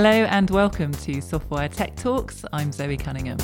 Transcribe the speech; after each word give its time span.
Hello 0.00 0.12
and 0.12 0.48
welcome 0.50 0.92
to 0.92 1.16
Softwire 1.16 1.68
Tech 1.68 1.96
Talks. 1.96 2.44
I'm 2.52 2.70
Zoe 2.70 2.96
Cunningham. 2.96 3.36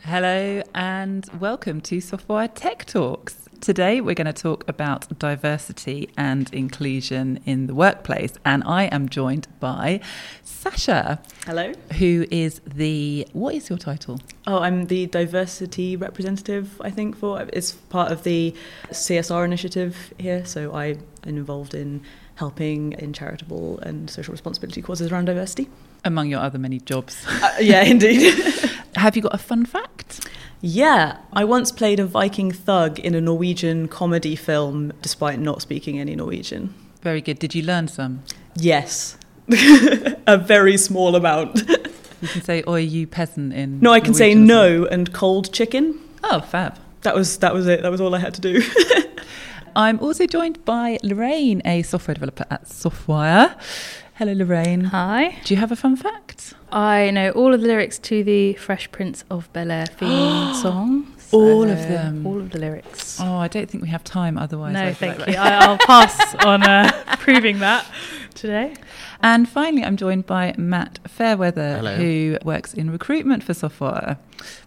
Hello 0.00 0.62
and 0.74 1.26
welcome 1.40 1.80
to 1.80 1.96
Softwire 1.96 2.50
Tech 2.54 2.84
Talks. 2.84 3.39
Today 3.60 4.00
we're 4.00 4.14
going 4.14 4.26
to 4.26 4.32
talk 4.32 4.66
about 4.68 5.18
diversity 5.18 6.08
and 6.16 6.50
inclusion 6.54 7.40
in 7.44 7.66
the 7.66 7.74
workplace, 7.74 8.32
and 8.42 8.64
I 8.64 8.84
am 8.84 9.10
joined 9.10 9.48
by 9.60 10.00
Sasha. 10.42 11.20
Hello. 11.44 11.74
Who 11.98 12.24
is 12.30 12.62
the 12.64 13.28
what 13.34 13.54
is 13.54 13.68
your 13.68 13.76
title? 13.76 14.18
Oh, 14.46 14.60
I'm 14.60 14.86
the 14.86 15.04
diversity 15.08 15.94
representative. 15.94 16.80
I 16.80 16.88
think 16.90 17.18
for 17.18 17.46
it's 17.52 17.72
part 17.72 18.10
of 18.10 18.22
the 18.22 18.54
CSR 18.92 19.44
initiative 19.44 20.14
here. 20.16 20.46
So 20.46 20.72
I 20.72 20.86
am 20.86 21.36
involved 21.36 21.74
in 21.74 22.00
helping 22.36 22.92
in 22.94 23.12
charitable 23.12 23.78
and 23.80 24.08
social 24.08 24.32
responsibility 24.32 24.80
causes 24.80 25.12
around 25.12 25.26
diversity. 25.26 25.68
Among 26.02 26.30
your 26.30 26.40
other 26.40 26.58
many 26.58 26.80
jobs. 26.80 27.26
Uh, 27.28 27.56
yeah, 27.60 27.82
indeed. 27.82 28.32
Have 28.96 29.16
you 29.16 29.22
got 29.22 29.34
a 29.34 29.38
fun 29.38 29.66
fact? 29.66 30.26
Yeah, 30.62 31.18
I 31.32 31.44
once 31.44 31.72
played 31.72 32.00
a 32.00 32.04
Viking 32.04 32.52
thug 32.52 32.98
in 32.98 33.14
a 33.14 33.20
Norwegian 33.20 33.88
comedy 33.88 34.36
film 34.36 34.92
despite 35.00 35.38
not 35.38 35.62
speaking 35.62 35.98
any 35.98 36.14
Norwegian. 36.14 36.74
Very 37.02 37.22
good. 37.22 37.38
Did 37.38 37.54
you 37.54 37.62
learn 37.62 37.88
some? 37.88 38.22
Yes. 38.54 39.16
a 40.26 40.36
very 40.36 40.76
small 40.76 41.16
amount. 41.16 41.66
You 42.20 42.28
can 42.28 42.42
say 42.42 42.62
"Oi, 42.68 42.80
you 42.80 43.06
peasant" 43.06 43.54
in. 43.54 43.80
No, 43.80 43.92
I 43.92 44.00
can 44.00 44.12
say 44.12 44.34
no 44.34 44.84
and 44.84 45.12
cold 45.12 45.52
chicken. 45.52 45.98
Oh, 46.22 46.40
fab. 46.40 46.78
That 47.02 47.14
was 47.14 47.38
that 47.38 47.54
was 47.54 47.66
it. 47.66 47.82
That 47.82 47.90
was 47.90 48.00
all 48.00 48.14
I 48.14 48.18
had 48.18 48.34
to 48.34 48.40
do. 48.42 48.62
I'm 49.76 49.98
also 50.00 50.26
joined 50.26 50.62
by 50.64 50.98
Lorraine, 51.02 51.62
a 51.64 51.82
software 51.82 52.14
developer 52.14 52.44
at 52.50 52.64
Softwire. 52.64 53.56
Hello, 54.20 54.34
Lorraine. 54.34 54.84
Hi. 54.84 55.38
Do 55.44 55.54
you 55.54 55.60
have 55.60 55.72
a 55.72 55.76
fun 55.76 55.96
fact? 55.96 56.52
I 56.70 57.10
know 57.10 57.30
all 57.30 57.54
of 57.54 57.62
the 57.62 57.66
lyrics 57.66 57.98
to 58.00 58.22
the 58.22 58.52
Fresh 58.52 58.92
Prince 58.92 59.24
of 59.30 59.50
Bel 59.54 59.70
Air 59.70 59.86
theme 59.98 60.52
song. 60.56 61.14
So 61.16 61.38
all 61.38 61.62
of 61.62 61.78
them. 61.78 62.26
All 62.26 62.38
of 62.38 62.50
the 62.50 62.58
lyrics. 62.58 63.18
Oh, 63.18 63.36
I 63.36 63.48
don't 63.48 63.70
think 63.70 63.82
we 63.82 63.88
have 63.88 64.04
time 64.04 64.36
otherwise. 64.36 64.74
No, 64.74 64.92
thank 64.92 65.20
like 65.20 65.28
you. 65.30 65.36
I'll 65.38 65.78
pass 65.78 66.34
on 66.44 66.62
uh, 66.64 67.16
proving 67.20 67.60
that 67.60 67.86
today. 68.34 68.74
And 69.22 69.48
finally, 69.48 69.84
I'm 69.84 69.96
joined 69.96 70.26
by 70.26 70.54
Matt 70.58 70.98
Fairweather, 71.08 71.76
Hello. 71.76 71.96
who 71.96 72.36
works 72.44 72.74
in 72.74 72.90
recruitment 72.90 73.42
for 73.42 73.54
Softwire. 73.54 74.18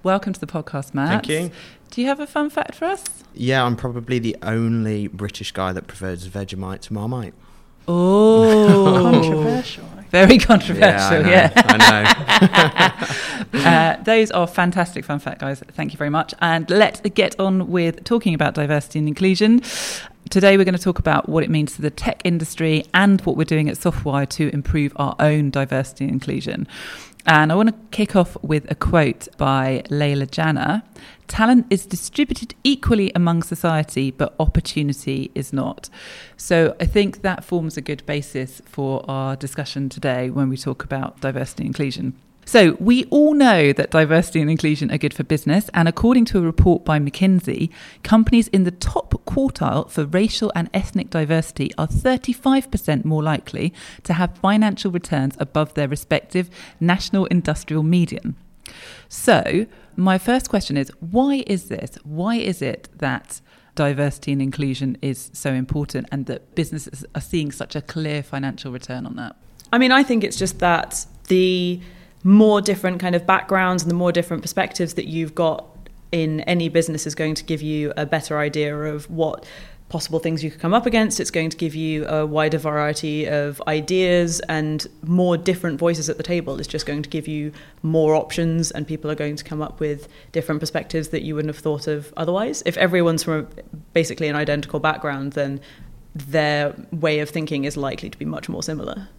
Welcome 0.01 0.33
to 0.33 0.39
the 0.39 0.47
podcast, 0.47 0.95
Matt. 0.95 1.09
Thank 1.09 1.29
you. 1.29 1.51
Do 1.91 2.01
you 2.01 2.07
have 2.07 2.19
a 2.19 2.25
fun 2.25 2.49
fact 2.49 2.73
for 2.73 2.85
us? 2.85 3.03
Yeah, 3.35 3.63
I'm 3.63 3.75
probably 3.75 4.17
the 4.17 4.35
only 4.41 5.09
British 5.09 5.51
guy 5.51 5.73
that 5.73 5.85
prefers 5.85 6.27
Vegemite 6.27 6.79
to 6.79 6.93
Marmite. 6.93 7.35
Oh, 7.87 9.09
controversial. 9.11 9.85
Very 10.09 10.37
controversial, 10.37 11.25
yeah. 11.25 11.51
I 11.55 13.49
know. 13.51 13.59
uh, 13.59 14.03
those 14.03 14.29
are 14.29 14.45
fantastic 14.45 15.05
fun 15.05 15.17
fact, 15.17 15.41
guys. 15.41 15.63
Thank 15.71 15.91
you 15.91 15.97
very 15.97 16.11
much. 16.11 16.35
And 16.39 16.69
let's 16.69 16.99
get 17.01 17.39
on 17.39 17.69
with 17.71 18.03
talking 18.03 18.35
about 18.35 18.53
diversity 18.53 18.99
and 18.99 19.07
inclusion. 19.07 19.63
Today, 20.29 20.55
we're 20.55 20.65
going 20.65 20.77
to 20.77 20.81
talk 20.81 20.99
about 20.99 21.27
what 21.27 21.43
it 21.43 21.49
means 21.49 21.75
to 21.77 21.81
the 21.81 21.89
tech 21.89 22.21
industry 22.23 22.85
and 22.93 23.21
what 23.21 23.35
we're 23.35 23.43
doing 23.43 23.67
at 23.69 23.75
Softwire 23.75 24.29
to 24.29 24.49
improve 24.53 24.93
our 24.97 25.15
own 25.19 25.49
diversity 25.49 26.05
and 26.05 26.13
inclusion. 26.13 26.67
And 27.25 27.51
I 27.51 27.55
want 27.55 27.69
to 27.69 27.75
kick 27.91 28.15
off 28.15 28.35
with 28.41 28.69
a 28.69 28.75
quote 28.75 29.29
by 29.37 29.83
Leila 29.89 30.27
Janah 30.27 30.83
Talent 31.27 31.65
is 31.69 31.85
distributed 31.85 32.53
equally 32.63 33.11
among 33.15 33.43
society, 33.43 34.11
but 34.11 34.35
opportunity 34.39 35.31
is 35.33 35.53
not. 35.53 35.89
So 36.37 36.75
I 36.79 36.85
think 36.85 37.21
that 37.21 37.43
forms 37.43 37.77
a 37.77 37.81
good 37.81 38.05
basis 38.05 38.61
for 38.65 39.03
our 39.09 39.35
discussion 39.35 39.89
today 39.89 40.29
when 40.29 40.49
we 40.49 40.57
talk 40.57 40.83
about 40.83 41.21
diversity 41.21 41.63
and 41.63 41.69
inclusion. 41.69 42.13
So, 42.45 42.75
we 42.79 43.05
all 43.05 43.33
know 43.33 43.71
that 43.73 43.91
diversity 43.91 44.41
and 44.41 44.49
inclusion 44.49 44.91
are 44.91 44.97
good 44.97 45.13
for 45.13 45.23
business, 45.23 45.69
and 45.73 45.87
according 45.87 46.25
to 46.25 46.39
a 46.39 46.41
report 46.41 46.83
by 46.83 46.99
McKinsey, 46.99 47.69
companies 48.03 48.47
in 48.49 48.63
the 48.63 48.71
top 48.71 49.13
quartile 49.25 49.89
for 49.89 50.05
racial 50.05 50.51
and 50.55 50.69
ethnic 50.73 51.09
diversity 51.09 51.71
are 51.77 51.87
35% 51.87 53.05
more 53.05 53.23
likely 53.23 53.73
to 54.03 54.13
have 54.13 54.37
financial 54.37 54.91
returns 54.91 55.35
above 55.39 55.73
their 55.73 55.87
respective 55.87 56.49
national 56.79 57.25
industrial 57.27 57.83
median. 57.83 58.35
So, 59.07 59.65
my 59.95 60.17
first 60.17 60.49
question 60.49 60.77
is 60.77 60.91
why 60.99 61.43
is 61.47 61.69
this? 61.69 61.97
Why 62.03 62.35
is 62.35 62.61
it 62.61 62.89
that 62.97 63.41
diversity 63.75 64.31
and 64.31 64.41
inclusion 64.41 64.97
is 65.01 65.29
so 65.33 65.53
important 65.53 66.07
and 66.11 66.25
that 66.27 66.55
businesses 66.55 67.05
are 67.15 67.21
seeing 67.21 67.51
such 67.51 67.75
a 67.75 67.81
clear 67.81 68.23
financial 68.23 68.71
return 68.71 69.05
on 69.05 69.15
that? 69.15 69.35
I 69.71 69.77
mean, 69.77 69.91
I 69.91 70.03
think 70.03 70.23
it's 70.23 70.37
just 70.37 70.59
that 70.59 71.05
the 71.27 71.79
more 72.23 72.61
different 72.61 72.99
kind 72.99 73.15
of 73.15 73.25
backgrounds 73.25 73.83
and 73.83 73.89
the 73.89 73.95
more 73.95 74.11
different 74.11 74.41
perspectives 74.41 74.93
that 74.95 75.05
you've 75.05 75.35
got 75.35 75.65
in 76.11 76.41
any 76.41 76.69
business 76.69 77.05
is 77.07 77.15
going 77.15 77.35
to 77.35 77.43
give 77.43 77.61
you 77.61 77.91
a 77.97 78.05
better 78.05 78.37
idea 78.37 78.77
of 78.77 79.09
what 79.09 79.45
possible 79.89 80.17
things 80.17 80.43
you 80.43 80.49
could 80.49 80.59
come 80.59 80.73
up 80.73 80.85
against. 80.85 81.19
It's 81.19 81.29
going 81.29 81.51
to 81.51 81.57
give 81.57 81.75
you 81.75 82.07
a 82.07 82.25
wider 82.25 82.57
variety 82.57 83.25
of 83.25 83.61
ideas 83.67 84.39
and 84.41 84.87
more 85.03 85.37
different 85.37 85.77
voices 85.77 86.09
at 86.09 86.17
the 86.17 86.23
table. 86.23 86.57
It's 86.57 86.67
just 86.67 86.85
going 86.85 87.03
to 87.03 87.09
give 87.09 87.27
you 87.27 87.51
more 87.83 88.15
options, 88.15 88.71
and 88.71 88.87
people 88.87 89.11
are 89.11 89.15
going 89.15 89.35
to 89.35 89.43
come 89.43 89.61
up 89.61 89.79
with 89.79 90.07
different 90.31 90.61
perspectives 90.61 91.09
that 91.09 91.21
you 91.21 91.35
wouldn't 91.35 91.53
have 91.53 91.61
thought 91.61 91.87
of 91.87 92.11
otherwise. 92.17 92.63
If 92.65 92.75
everyone's 92.77 93.23
from 93.23 93.33
a, 93.33 93.43
basically 93.93 94.27
an 94.29 94.35
identical 94.35 94.79
background, 94.79 95.33
then 95.33 95.61
their 96.15 96.75
way 96.91 97.19
of 97.19 97.29
thinking 97.29 97.65
is 97.65 97.77
likely 97.77 98.09
to 98.09 98.17
be 98.17 98.25
much 98.25 98.49
more 98.49 98.63
similar. 98.63 99.09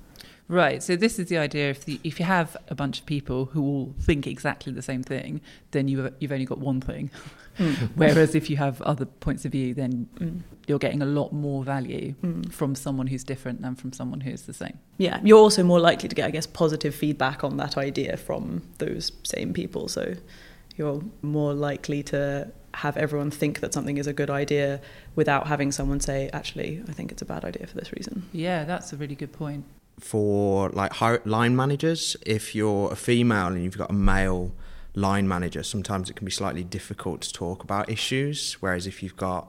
Right. 0.48 0.82
So 0.82 0.94
this 0.94 1.18
is 1.18 1.28
the 1.28 1.38
idea. 1.38 1.70
If 1.70 1.84
the, 1.84 2.00
if 2.04 2.20
you 2.20 2.26
have 2.26 2.56
a 2.68 2.74
bunch 2.74 3.00
of 3.00 3.06
people 3.06 3.46
who 3.46 3.62
all 3.62 3.94
think 4.00 4.26
exactly 4.26 4.72
the 4.72 4.82
same 4.82 5.02
thing, 5.02 5.40
then 5.70 5.88
you 5.88 6.12
you've 6.20 6.32
only 6.32 6.44
got 6.44 6.58
one 6.58 6.80
thing. 6.80 7.10
Mm. 7.58 7.90
Whereas 7.94 8.34
if 8.34 8.50
you 8.50 8.56
have 8.58 8.82
other 8.82 9.06
points 9.06 9.44
of 9.44 9.52
view, 9.52 9.72
then 9.72 10.08
mm. 10.16 10.40
you're 10.66 10.78
getting 10.78 11.00
a 11.00 11.06
lot 11.06 11.32
more 11.32 11.64
value 11.64 12.14
mm. 12.22 12.52
from 12.52 12.74
someone 12.74 13.06
who's 13.06 13.24
different 13.24 13.62
than 13.62 13.74
from 13.74 13.92
someone 13.92 14.20
who's 14.20 14.42
the 14.42 14.52
same. 14.52 14.78
Yeah, 14.98 15.18
you're 15.22 15.38
also 15.38 15.62
more 15.62 15.80
likely 15.80 16.08
to 16.08 16.14
get, 16.14 16.26
I 16.26 16.30
guess, 16.30 16.46
positive 16.46 16.94
feedback 16.94 17.42
on 17.42 17.56
that 17.56 17.78
idea 17.78 18.16
from 18.18 18.62
those 18.78 19.12
same 19.22 19.54
people. 19.54 19.88
So 19.88 20.14
you're 20.76 21.02
more 21.22 21.54
likely 21.54 22.02
to 22.04 22.50
have 22.74 22.96
everyone 22.96 23.30
think 23.30 23.60
that 23.60 23.72
something 23.72 23.96
is 23.98 24.08
a 24.08 24.12
good 24.12 24.30
idea 24.30 24.80
without 25.14 25.46
having 25.46 25.70
someone 25.70 26.00
say, 26.00 26.28
actually, 26.32 26.82
I 26.88 26.92
think 26.92 27.12
it's 27.12 27.22
a 27.22 27.24
bad 27.24 27.44
idea 27.44 27.66
for 27.66 27.76
this 27.76 27.92
reason. 27.92 28.28
Yeah, 28.32 28.64
that's 28.64 28.92
a 28.92 28.96
really 28.96 29.14
good 29.14 29.32
point 29.32 29.64
for 30.00 30.70
like 30.70 31.00
line 31.26 31.56
managers. 31.56 32.16
If 32.24 32.54
you're 32.54 32.92
a 32.92 32.96
female 32.96 33.48
and 33.48 33.62
you've 33.62 33.78
got 33.78 33.90
a 33.90 33.94
male 33.94 34.52
line 34.96 35.26
manager 35.26 35.62
sometimes 35.64 36.08
it 36.08 36.14
can 36.14 36.24
be 36.24 36.30
slightly 36.30 36.62
difficult 36.62 37.22
to 37.22 37.32
talk 37.32 37.62
about 37.64 37.88
issues. 37.88 38.54
Whereas 38.60 38.86
if 38.86 39.02
you've 39.02 39.16
got 39.16 39.48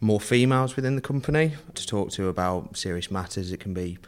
more 0.00 0.20
females 0.20 0.76
within 0.76 0.94
the 0.94 1.00
company 1.00 1.54
to 1.74 1.86
talk 1.86 2.10
to 2.10 2.28
about 2.28 2.76
serious 2.76 3.10
matters 3.10 3.50
it 3.50 3.58
can 3.58 3.72
be 3.72 3.98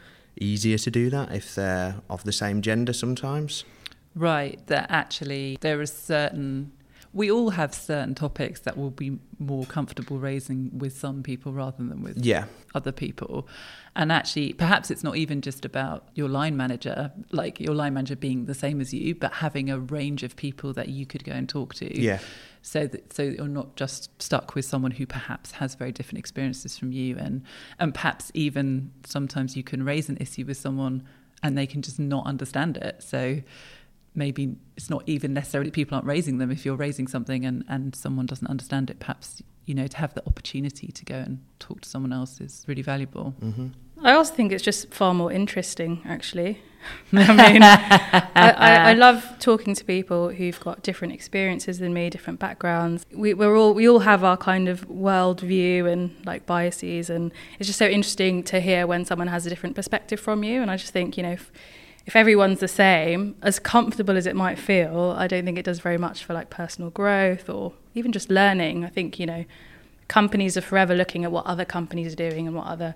easier 0.41 0.79
to 0.79 0.91
do 0.91 1.09
that 1.11 1.33
if 1.33 1.55
they're 1.55 1.97
of 2.09 2.25
the 2.25 2.33
same 2.33 2.63
gender 2.63 2.93
sometimes. 2.93 3.65
Right 4.15 4.65
that 4.67 4.87
actually 4.91 5.59
there 5.61 5.81
are 5.81 5.87
certain 5.87 6.73
we 7.13 7.31
all 7.31 7.51
have 7.51 7.75
certain 7.75 8.15
topics 8.15 8.61
that 8.61 8.77
we'll 8.77 8.91
be 8.91 9.19
more 9.39 9.65
comfortable 9.65 10.19
raising 10.19 10.77
with 10.79 10.97
some 10.97 11.23
people 11.23 11.53
rather 11.53 11.77
than 11.79 12.03
with 12.03 12.25
yeah. 12.25 12.45
other 12.75 12.93
people. 12.93 13.49
And 13.97 14.13
actually, 14.13 14.53
perhaps 14.53 14.91
it's 14.91 15.03
not 15.03 15.17
even 15.17 15.41
just 15.41 15.65
about 15.65 16.09
your 16.15 16.29
line 16.29 16.57
manager, 16.57 17.11
like 17.33 17.61
your 17.61 17.75
line 17.75 17.95
manager 17.95 18.15
being 18.15 18.45
the 18.45 18.55
same 18.55 18.81
as 18.81 18.93
you, 18.93 19.15
but 19.15 19.35
having 19.35 19.71
a 19.71 19.79
range 19.79 20.23
of 20.23 20.37
people 20.37 20.73
that 20.75 20.89
you 20.89 21.07
could 21.07 21.25
go 21.25 21.33
and 21.33 21.49
talk 21.49 21.75
to. 21.75 22.01
Yeah. 22.01 22.19
So 22.61 22.87
that 22.87 23.13
so 23.13 23.23
you're 23.23 23.49
not 23.49 23.77
just 23.77 24.21
stuck 24.21 24.55
with 24.55 24.65
someone 24.65 24.91
who 24.91 25.07
perhaps 25.07 25.53
has 25.53 25.75
very 25.75 25.93
different 25.93 26.19
experiences 26.19 26.77
from 26.77 26.93
you, 26.93 27.17
and 27.17 27.43
and 27.79 27.95
perhaps 27.95 28.31
even 28.35 28.93
sometimes 29.07 29.57
you 29.57 29.63
can 29.63 29.85
raise 29.85 30.09
an 30.09 30.19
issue 30.21 30.45
with 30.45 30.59
someone 30.59 31.05
and 31.43 31.57
they 31.57 31.67
can 31.67 31.83
just 31.83 31.99
not 31.99 32.27
understand 32.27 32.77
it. 32.77 33.03
So 33.03 33.41
maybe 34.19 34.57
it's 34.77 34.91
not 34.91 35.03
even 35.07 35.33
necessarily 35.33 35.71
people 35.71 35.95
aren't 35.95 36.07
raising 36.07 36.39
them. 36.39 36.51
If 36.51 36.67
you're 36.67 36.77
raising 36.77 37.07
something 37.07 37.45
and, 37.45 37.65
and 37.69 37.95
someone 37.95 38.27
doesn't 38.27 38.49
understand 38.49 38.91
it 38.91 38.99
perhaps 38.99 39.43
you 39.65 39.75
know 39.75 39.87
to 39.87 39.97
have 39.99 40.15
the 40.15 40.27
opportunity 40.27 40.89
to 40.89 41.05
go 41.05 41.15
and 41.15 41.45
talk 41.59 41.83
to 41.83 41.89
someone 41.89 42.13
else 42.13 42.41
is 42.41 42.65
really 42.67 42.83
valuable. 42.83 43.35
Mm-hmm. 43.41 43.69
i 44.03 44.13
also 44.13 44.35
think 44.35 44.51
it's 44.51 44.65
just 44.65 44.93
far 44.93 45.15
more 45.15 45.31
interesting 45.31 46.01
actually. 46.05 46.63
I 47.13 47.53
mean 47.53 47.63
I, 47.63 48.31
I, 48.35 48.91
I, 48.91 48.93
love 48.95 49.37
talking 49.41 49.75
to 49.75 49.85
people 49.85 50.31
who've 50.31 50.59
got 50.61 50.83
different 50.83 51.13
experiences 51.13 51.81
than 51.81 51.93
me 51.93 52.09
different 52.09 52.39
backgrounds. 52.39 53.05
We, 53.13 53.35
we're 53.35 53.57
all 53.57 53.75
we 53.75 53.89
all 53.89 53.99
have 53.99 54.23
our 54.25 54.37
kind 54.37 54.69
of 54.69 54.89
worldview 54.89 55.91
and 55.93 56.15
like 56.25 56.47
biases 56.47 57.11
and 57.11 57.33
it's 57.59 57.67
just 57.67 57.81
so 57.81 57.87
interesting 57.87 58.43
to 58.45 58.61
hear 58.61 58.87
when 58.87 59.05
someone 59.05 59.29
has 59.29 59.45
a 59.45 59.51
different 59.51 59.75
perspective 59.77 60.21
from 60.21 60.45
you. 60.45 60.63
And 60.63 60.71
i 60.71 60.77
just 60.77 60.93
think 60.93 61.17
you 61.17 61.25
know 61.25 61.33
if, 61.33 61.53
if 62.09 62.17
everyone's 62.17 62.61
the 62.61 62.69
same, 62.69 63.37
as 63.43 63.59
comfortable 63.59 64.17
as 64.17 64.27
it 64.27 64.35
might 64.35 64.59
feel, 64.59 65.15
I 65.19 65.27
don't 65.27 65.45
think 65.45 65.59
it 65.59 65.67
does 65.67 65.79
very 65.81 65.99
much 65.99 66.25
for 66.25 66.33
like 66.33 66.49
personal 66.49 66.89
growth 66.89 67.51
or 67.51 67.75
even 67.95 68.13
just 68.13 68.31
learning. 68.31 68.83
I 68.83 68.89
think, 68.89 69.21
you 69.21 69.27
know, 69.27 69.45
companies 70.09 70.57
are 70.57 70.63
forever 70.63 70.95
looking 70.95 71.27
at 71.27 71.31
what 71.31 71.45
other 71.45 71.67
companies 71.67 72.15
are 72.15 72.17
doing 72.17 72.47
and 72.47 72.57
what 72.57 72.67
other 72.67 72.95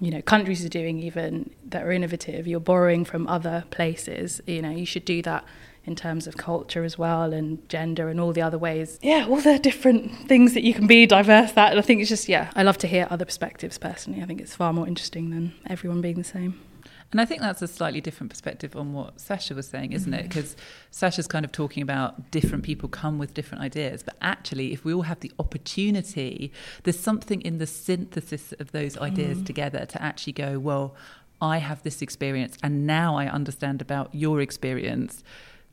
you 0.00 0.10
know 0.10 0.22
countries 0.22 0.64
are 0.64 0.68
doing 0.68 0.98
even 0.98 1.50
that 1.66 1.84
are 1.84 1.92
innovative. 1.92 2.48
You're 2.48 2.58
borrowing 2.58 3.04
from 3.04 3.28
other 3.28 3.64
places. 3.70 4.40
You 4.44 4.62
know 4.62 4.70
you 4.70 4.86
should 4.86 5.04
do 5.04 5.22
that 5.22 5.44
in 5.84 5.94
terms 5.94 6.26
of 6.26 6.36
culture 6.36 6.82
as 6.82 6.98
well 6.98 7.32
and 7.32 7.66
gender 7.68 8.08
and 8.08 8.20
all 8.20 8.32
the 8.32 8.42
other 8.42 8.58
ways. 8.58 8.98
Yeah 9.02 9.26
all 9.28 9.40
the 9.40 9.58
different 9.60 10.12
things 10.26 10.54
that 10.54 10.64
you 10.64 10.74
can 10.74 10.88
be 10.88 11.06
diverse 11.06 11.52
that 11.52 11.70
and 11.70 11.78
i 11.78 11.82
think 11.82 12.00
it's 12.00 12.10
just 12.10 12.28
yeah 12.28 12.50
i 12.54 12.62
love 12.62 12.78
to 12.78 12.88
hear 12.88 13.06
other 13.08 13.24
perspectives 13.24 13.78
personally. 13.78 14.20
I 14.20 14.26
think 14.26 14.40
it's 14.40 14.56
far 14.56 14.72
more 14.72 14.88
interesting 14.88 15.30
than 15.30 15.54
everyone 15.66 16.00
being 16.00 16.18
the 16.18 16.24
same 16.24 16.60
and 17.10 17.20
I 17.22 17.24
think 17.24 17.40
that's 17.40 17.62
a 17.62 17.68
slightly 17.68 18.02
different 18.02 18.28
perspective 18.30 18.76
on 18.76 18.92
what 18.92 19.18
Sasha 19.18 19.54
was 19.54 19.66
saying, 19.66 19.92
isn't 19.92 20.12
it? 20.12 20.24
Because 20.24 20.56
Sasha's 20.90 21.26
kind 21.26 21.44
of 21.44 21.52
talking 21.52 21.82
about 21.82 22.30
different 22.30 22.64
people 22.64 22.88
come 22.88 23.18
with 23.18 23.32
different 23.32 23.64
ideas. 23.64 24.02
But 24.02 24.16
actually, 24.20 24.74
if 24.74 24.84
we 24.84 24.92
all 24.92 25.02
have 25.02 25.20
the 25.20 25.32
opportunity, 25.38 26.52
there's 26.82 27.00
something 27.00 27.40
in 27.40 27.56
the 27.58 27.66
synthesis 27.66 28.52
of 28.58 28.72
those 28.72 28.98
ideas 28.98 29.38
mm. 29.38 29.46
together 29.46 29.86
to 29.86 30.02
actually 30.02 30.34
go, 30.34 30.58
well, 30.58 30.94
I 31.40 31.58
have 31.58 31.82
this 31.82 32.02
experience, 32.02 32.58
and 32.62 32.86
now 32.86 33.16
I 33.16 33.26
understand 33.26 33.80
about 33.80 34.14
your 34.14 34.40
experience. 34.40 35.22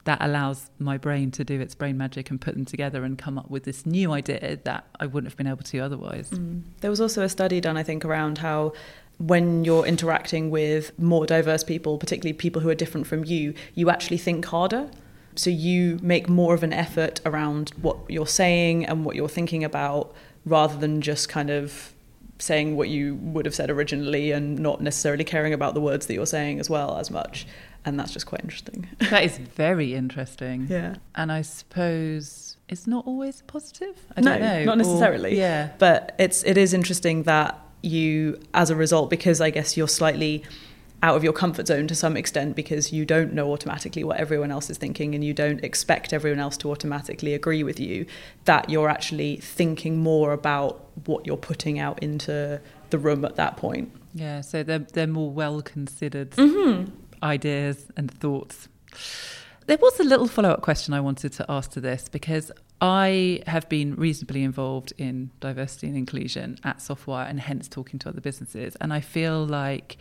That 0.06 0.20
allows 0.22 0.70
my 0.78 1.00
brain 1.00 1.32
to 1.32 1.44
do 1.44 1.60
its 1.60 1.74
brain 1.74 1.98
magic 1.98 2.30
and 2.30 2.40
put 2.40 2.54
them 2.54 2.64
together 2.64 3.04
and 3.04 3.18
come 3.18 3.40
up 3.40 3.50
with 3.50 3.64
this 3.64 3.88
new 3.88 4.12
idea 4.12 4.60
that 4.64 4.86
I 5.00 5.08
wouldn't 5.08 5.32
have 5.32 5.36
been 5.36 5.48
able 5.48 5.64
to 5.64 5.80
otherwise. 5.80 6.30
Mm. 6.30 6.62
There 6.82 6.92
was 6.92 7.02
also 7.02 7.24
a 7.24 7.30
study 7.30 7.60
done, 7.60 7.76
I 7.76 7.82
think, 7.82 8.06
around 8.06 8.38
how 8.38 8.74
when 9.18 9.64
you're 9.64 9.86
interacting 9.86 10.50
with 10.50 10.98
more 11.00 11.26
diverse 11.26 11.64
people, 11.64 11.98
particularly 11.98 12.34
people 12.34 12.62
who 12.62 12.70
are 12.70 12.76
different 12.76 13.08
from 13.08 13.24
you, 13.26 13.54
you 13.74 13.90
actually 13.90 14.18
think 14.18 14.46
harder. 14.46 14.90
So 15.36 15.50
you 15.50 16.00
make 16.02 16.30
more 16.30 16.54
of 16.54 16.64
an 16.64 16.74
effort 16.74 17.20
around 17.26 17.72
what 17.82 17.98
you're 18.08 18.28
saying 18.28 18.86
and 18.86 19.04
what 19.06 19.16
you're 19.16 19.30
thinking 19.30 19.64
about 19.64 20.14
rather 20.46 20.78
than 20.78 21.02
just 21.02 21.28
kind 21.28 21.50
of 21.50 21.94
saying 22.38 22.76
what 22.76 22.90
you 22.90 23.16
would 23.16 23.46
have 23.46 23.56
said 23.56 23.70
originally 23.70 24.32
and 24.32 24.60
not 24.60 24.82
necessarily 24.82 25.24
caring 25.24 25.54
about 25.54 25.74
the 25.74 25.82
words 25.82 26.06
that 26.08 26.14
you're 26.14 26.26
saying 26.26 26.60
as 26.60 26.70
well 26.70 26.98
as 26.98 27.10
much. 27.10 27.48
And 27.86 28.00
that's 28.00 28.12
just 28.12 28.26
quite 28.26 28.42
interesting. 28.42 28.88
that 28.98 29.24
is 29.24 29.38
very 29.38 29.94
interesting. 29.94 30.68
Yeah. 30.70 30.96
And 31.14 31.32
I 31.32 31.42
suppose 31.42 32.58
it's 32.68 32.88
not 32.88 33.06
always 33.06 33.44
positive. 33.44 33.96
I 34.18 34.22
no, 34.22 34.32
don't 34.32 34.42
know. 34.42 34.64
Not 34.66 34.78
necessarily. 34.80 35.34
Or, 35.34 35.38
yeah. 35.38 35.72
But 35.78 36.16
it's 36.18 36.44
it 36.44 36.58
is 36.58 36.74
interesting 36.74 37.24
that 37.24 37.60
you, 37.86 38.40
as 38.54 38.70
a 38.70 38.76
result, 38.76 39.10
because 39.10 39.42
I 39.42 39.50
guess 39.50 39.78
you're 39.78 39.88
slightly 39.88 40.44
out 41.04 41.16
of 41.16 41.24
your 41.24 41.34
comfort 41.34 41.68
zone 41.68 41.88
to 41.88 41.94
some 41.94 42.18
extent 42.18 42.56
because 42.56 42.92
you 42.92 43.06
don't 43.06 43.34
know 43.34 43.52
automatically 43.52 44.04
what 44.04 44.18
everyone 44.18 44.52
else 44.52 44.70
is 44.70 44.78
thinking 44.78 45.14
and 45.14 45.24
you 45.24 45.34
don't 45.34 45.64
expect 45.64 46.14
everyone 46.14 46.40
else 46.40 46.58
to 46.58 46.72
automatically 46.72 47.34
agree 47.34 47.64
with 47.64 47.80
you, 47.80 48.06
that 48.46 48.70
you're 48.70 48.90
actually 48.90 49.38
thinking 49.38 50.00
more 50.00 50.34
about 50.34 50.88
what 51.06 51.28
you're 51.28 51.38
putting 51.38 51.78
out 51.78 52.02
into 52.02 52.60
the 52.90 52.98
room 52.98 53.24
at 53.24 53.36
that 53.36 53.58
point. 53.58 53.92
Yeah, 54.14 54.42
so 54.42 54.64
they're, 54.64 54.80
they're 54.80 55.06
more 55.06 55.30
well 55.30 55.62
considered 55.62 56.32
mm-hmm. 56.32 56.92
ideas 57.22 57.86
and 57.96 58.10
thoughts. 58.10 58.68
There 59.68 59.78
was 59.78 60.00
a 60.00 60.04
little 60.04 60.28
follow 60.28 60.50
up 60.50 60.62
question 60.62 60.94
I 60.94 61.02
wanted 61.02 61.34
to 61.34 61.46
ask 61.50 61.72
to 61.72 61.82
this 61.82 62.08
because 62.08 62.52
I 62.82 63.42
have 63.48 63.70
been 63.70 63.96
reasonably 63.96 64.44
involved 64.44 64.94
in 64.98 65.32
diversity 65.40 65.88
and 65.88 65.98
inclusion 65.98 66.58
at 66.64 66.80
Softwire 66.80 67.30
and 67.30 67.40
hence 67.40 67.68
talking 67.68 68.00
to 68.00 68.10
other 68.10 68.22
businesses. 68.22 68.76
And 68.82 68.94
I 68.94 69.00
feel 69.00 69.46
like 69.46 69.98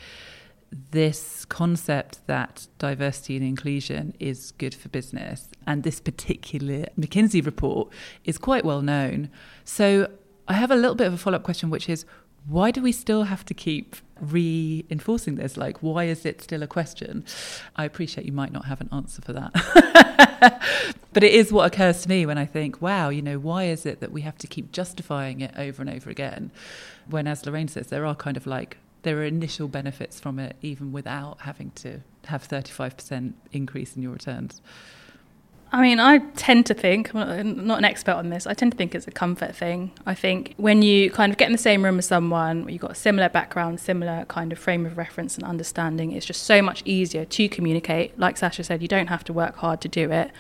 this 0.91 1.45
concept 1.45 2.27
that 2.27 2.67
diversity 2.79 3.37
and 3.37 3.47
inclusion 3.47 4.15
is 4.19 4.53
good 4.53 4.75
for 4.75 4.89
business 4.89 5.49
and 5.67 5.85
this 5.85 6.01
particular 6.01 6.87
McKinsey 6.99 7.45
report 7.45 7.91
is 8.25 8.39
quite 8.39 8.65
well 8.65 8.83
known. 8.83 9.31
So 9.65 10.11
I 10.49 10.55
have 10.55 10.71
a 10.71 10.77
little 10.77 10.97
bit 10.97 11.07
of 11.07 11.15
a 11.15 11.17
follow 11.17 11.37
up 11.37 11.45
question, 11.45 11.71
which 11.71 11.89
is 11.89 12.05
why 12.47 12.71
do 12.71 12.83
we 12.83 12.93
still 12.93 13.25
have 13.25 13.45
to 13.47 13.55
keep 13.55 13.97
reinforcing 14.21 15.37
this? 15.37 15.57
Like, 15.57 15.83
why 15.83 16.05
is 16.05 16.25
it 16.27 16.43
still 16.43 16.63
a 16.63 16.67
question? 16.67 17.25
I 17.77 17.85
appreciate 17.85 18.27
you 18.27 18.33
might 18.33 18.53
not 18.53 18.67
have 18.67 18.81
an 18.81 18.89
answer 18.93 19.23
for 19.23 19.33
that. 19.33 19.53
but 21.13 21.25
it 21.25 21.33
is 21.33 21.53
what 21.53 21.73
occurs 21.73 22.03
to 22.03 22.09
me 22.09 22.27
when 22.27 22.39
I 22.39 22.45
think, 22.45 22.83
wow, 22.83 23.09
you 23.09 23.23
know, 23.23 23.39
why 23.39 23.65
is 23.65 23.87
it 23.87 24.01
that 24.01 24.13
we 24.13 24.21
have 24.23 24.37
to 24.39 24.47
keep 24.47 24.73
justifying 24.73 25.41
it 25.41 25.53
over 25.57 25.81
and 25.83 25.91
over 25.91 26.11
again? 26.11 26.51
When, 27.09 27.27
as 27.27 27.45
Lorraine 27.47 27.69
says, 27.69 27.89
there 27.89 28.05
are 28.05 28.15
kind 28.15 28.37
of 28.37 28.47
like, 28.47 28.77
there 29.03 29.19
are 29.19 29.25
initial 29.25 29.69
benefits 29.69 30.21
from 30.21 30.39
it, 30.39 30.57
even 30.61 30.93
without 30.93 31.43
having 31.43 31.71
to 31.77 32.01
have 32.27 32.47
35% 32.47 33.33
increase 33.53 33.97
in 33.97 34.03
your 34.03 34.13
returns. 34.13 34.61
I 35.75 35.83
mean, 35.83 35.99
I 35.99 36.19
tend 36.37 36.67
to 36.67 36.75
think, 36.75 37.13
I'm 37.17 37.67
not 37.67 37.79
an 37.79 37.85
expert 37.85 38.13
on 38.13 38.31
this, 38.31 38.47
I 38.47 38.55
tend 38.55 38.71
to 38.71 38.79
think 38.79 38.95
it's 38.95 39.09
a 39.09 39.11
comfort 39.11 39.57
thing. 39.57 39.91
I 40.07 40.15
think 40.15 40.55
when 40.57 40.83
you 40.83 41.11
kind 41.11 41.33
of 41.33 41.37
get 41.37 41.47
in 41.47 41.53
the 41.53 41.59
same 41.59 41.85
room 41.85 41.99
as 41.99 42.07
someone, 42.07 42.69
you've 42.69 42.81
got 42.81 42.93
a 42.93 42.95
similar 42.95 43.29
background, 43.29 43.81
similar 43.81 44.25
kind 44.27 44.53
of 44.53 44.59
frame 44.61 44.87
of 44.87 44.97
reference 44.97 45.35
and 45.35 45.45
understanding, 45.45 46.13
it's 46.13 46.25
just 46.25 46.45
so 46.45 46.63
much 46.63 46.83
easier 46.85 47.25
to 47.25 47.49
communicate. 47.49 48.17
Like 48.17 48.37
Sasha 48.37 48.63
said, 48.63 48.83
you 48.83 48.89
don't 48.89 49.09
have 49.09 49.25
to 49.25 49.33
work 49.33 49.57
hard 49.57 49.81
to 49.81 49.89
do 49.89 50.13
it. 50.13 50.31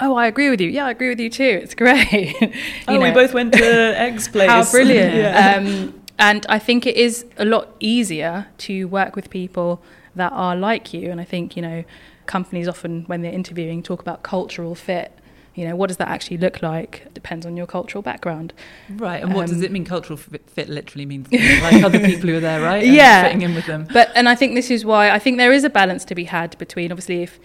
Oh, 0.00 0.16
I 0.16 0.26
agree 0.26 0.50
with 0.50 0.60
you. 0.60 0.68
Yeah, 0.68 0.86
I 0.86 0.90
agree 0.90 1.10
with 1.10 1.20
you 1.20 1.30
too. 1.30 1.60
It's 1.62 1.76
great. 1.76 2.34
oh, 2.88 2.94
know, 2.94 3.00
we 3.00 3.12
both 3.12 3.32
went 3.32 3.52
to 3.54 3.64
X 3.96 4.26
place. 4.26 4.50
How 4.50 4.68
brilliant. 4.68 5.14
yeah. 5.14 5.58
um, 5.58 6.02
and 6.18 6.44
I 6.48 6.58
think 6.58 6.86
it 6.86 6.96
is 6.96 7.24
a 7.36 7.44
lot 7.44 7.68
easier 7.78 8.48
to 8.58 8.86
work 8.88 9.14
with 9.14 9.30
people 9.30 9.80
that 10.16 10.32
are 10.32 10.56
like 10.56 10.92
you. 10.92 11.12
And 11.12 11.20
I 11.20 11.24
think, 11.24 11.54
you 11.54 11.62
know, 11.62 11.84
companies 12.32 12.66
often, 12.66 13.04
when 13.04 13.20
they're 13.20 13.32
interviewing, 13.32 13.82
talk 13.82 14.00
about 14.00 14.22
cultural 14.22 14.74
fit. 14.74 15.12
You 15.54 15.66
know, 15.68 15.76
what 15.76 15.88
does 15.88 15.98
that 15.98 16.08
actually 16.08 16.38
look 16.38 16.62
like? 16.62 17.02
It 17.04 17.12
depends 17.12 17.44
on 17.44 17.58
your 17.58 17.66
cultural 17.66 18.00
background. 18.00 18.54
Right. 18.88 19.22
And 19.22 19.34
what 19.34 19.50
um, 19.50 19.54
does 19.54 19.60
it 19.60 19.70
mean? 19.70 19.84
Cultural 19.84 20.16
fit 20.16 20.70
literally 20.70 21.04
means 21.04 21.30
like 21.30 21.82
other 21.82 22.00
people 22.10 22.30
who 22.30 22.38
are 22.38 22.40
there, 22.40 22.62
right? 22.62 22.84
And 22.84 22.94
yeah. 22.94 23.24
Fitting 23.24 23.42
in 23.42 23.54
with 23.54 23.66
them. 23.66 23.86
But, 23.92 24.10
and 24.14 24.30
I 24.30 24.34
think 24.34 24.54
this 24.54 24.70
is 24.70 24.82
why 24.82 25.10
I 25.10 25.18
think 25.18 25.36
there 25.36 25.52
is 25.52 25.62
a 25.62 25.68
balance 25.68 26.06
to 26.06 26.14
be 26.14 26.24
had 26.24 26.56
between 26.56 26.90
obviously 26.90 27.22
if, 27.22 27.38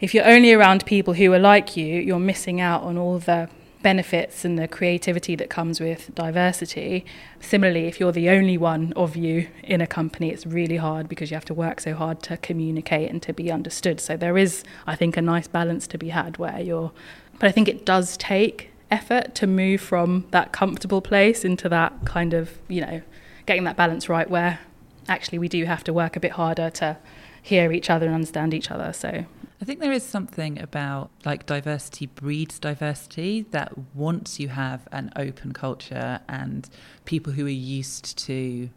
if 0.00 0.14
you're 0.14 0.26
only 0.26 0.52
around 0.52 0.84
people 0.84 1.14
who 1.14 1.32
are 1.32 1.38
like 1.38 1.76
you, 1.76 2.00
you're 2.00 2.18
missing 2.18 2.60
out 2.60 2.82
on 2.82 2.98
all 2.98 3.20
the 3.20 3.48
benefits 3.82 4.44
and 4.44 4.58
the 4.58 4.68
creativity 4.68 5.34
that 5.36 5.50
comes 5.50 5.80
with 5.80 6.14
diversity. 6.14 7.04
Similarly, 7.40 7.86
if 7.86 7.98
you're 7.98 8.12
the 8.12 8.30
only 8.30 8.56
one 8.56 8.92
of 8.94 9.16
you 9.16 9.48
in 9.62 9.80
a 9.80 9.86
company, 9.86 10.30
it's 10.30 10.46
really 10.46 10.76
hard 10.76 11.08
because 11.08 11.30
you 11.30 11.34
have 11.34 11.44
to 11.46 11.54
work 11.54 11.80
so 11.80 11.94
hard 11.94 12.22
to 12.24 12.36
communicate 12.36 13.10
and 13.10 13.20
to 13.22 13.32
be 13.32 13.50
understood. 13.50 14.00
So 14.00 14.16
there 14.16 14.38
is, 14.38 14.64
I 14.86 14.96
think, 14.96 15.16
a 15.16 15.22
nice 15.22 15.48
balance 15.48 15.86
to 15.88 15.98
be 15.98 16.10
had 16.10 16.38
where 16.38 16.60
you're, 16.60 16.92
but 17.38 17.48
I 17.48 17.52
think 17.52 17.68
it 17.68 17.84
does 17.84 18.16
take 18.16 18.70
effort 18.90 19.34
to 19.34 19.46
move 19.46 19.80
from 19.80 20.26
that 20.30 20.52
comfortable 20.52 21.00
place 21.00 21.44
into 21.44 21.68
that 21.70 22.04
kind 22.04 22.34
of, 22.34 22.58
you 22.68 22.80
know, 22.80 23.02
getting 23.46 23.64
that 23.64 23.76
balance 23.76 24.08
right 24.08 24.28
where 24.28 24.60
actually 25.08 25.38
we 25.38 25.48
do 25.48 25.64
have 25.64 25.82
to 25.84 25.92
work 25.92 26.14
a 26.14 26.20
bit 26.20 26.32
harder 26.32 26.70
to 26.70 26.96
hear 27.42 27.72
each 27.72 27.90
other 27.90 28.06
and 28.06 28.14
understand 28.14 28.54
each 28.54 28.70
other. 28.70 28.92
So 28.92 29.24
I 29.62 29.64
think 29.64 29.78
there 29.78 29.92
is 29.92 30.02
something 30.02 30.60
about 30.60 31.12
like 31.24 31.46
diversity 31.46 32.06
breeds 32.06 32.58
diversity 32.58 33.42
that 33.52 33.94
once 33.94 34.40
you 34.40 34.48
have 34.48 34.88
an 34.90 35.12
open 35.14 35.52
culture 35.52 36.18
and 36.28 36.68
people 37.04 37.32
who 37.34 37.46
are 37.46 37.48
used 37.48 38.18
to 38.26 38.70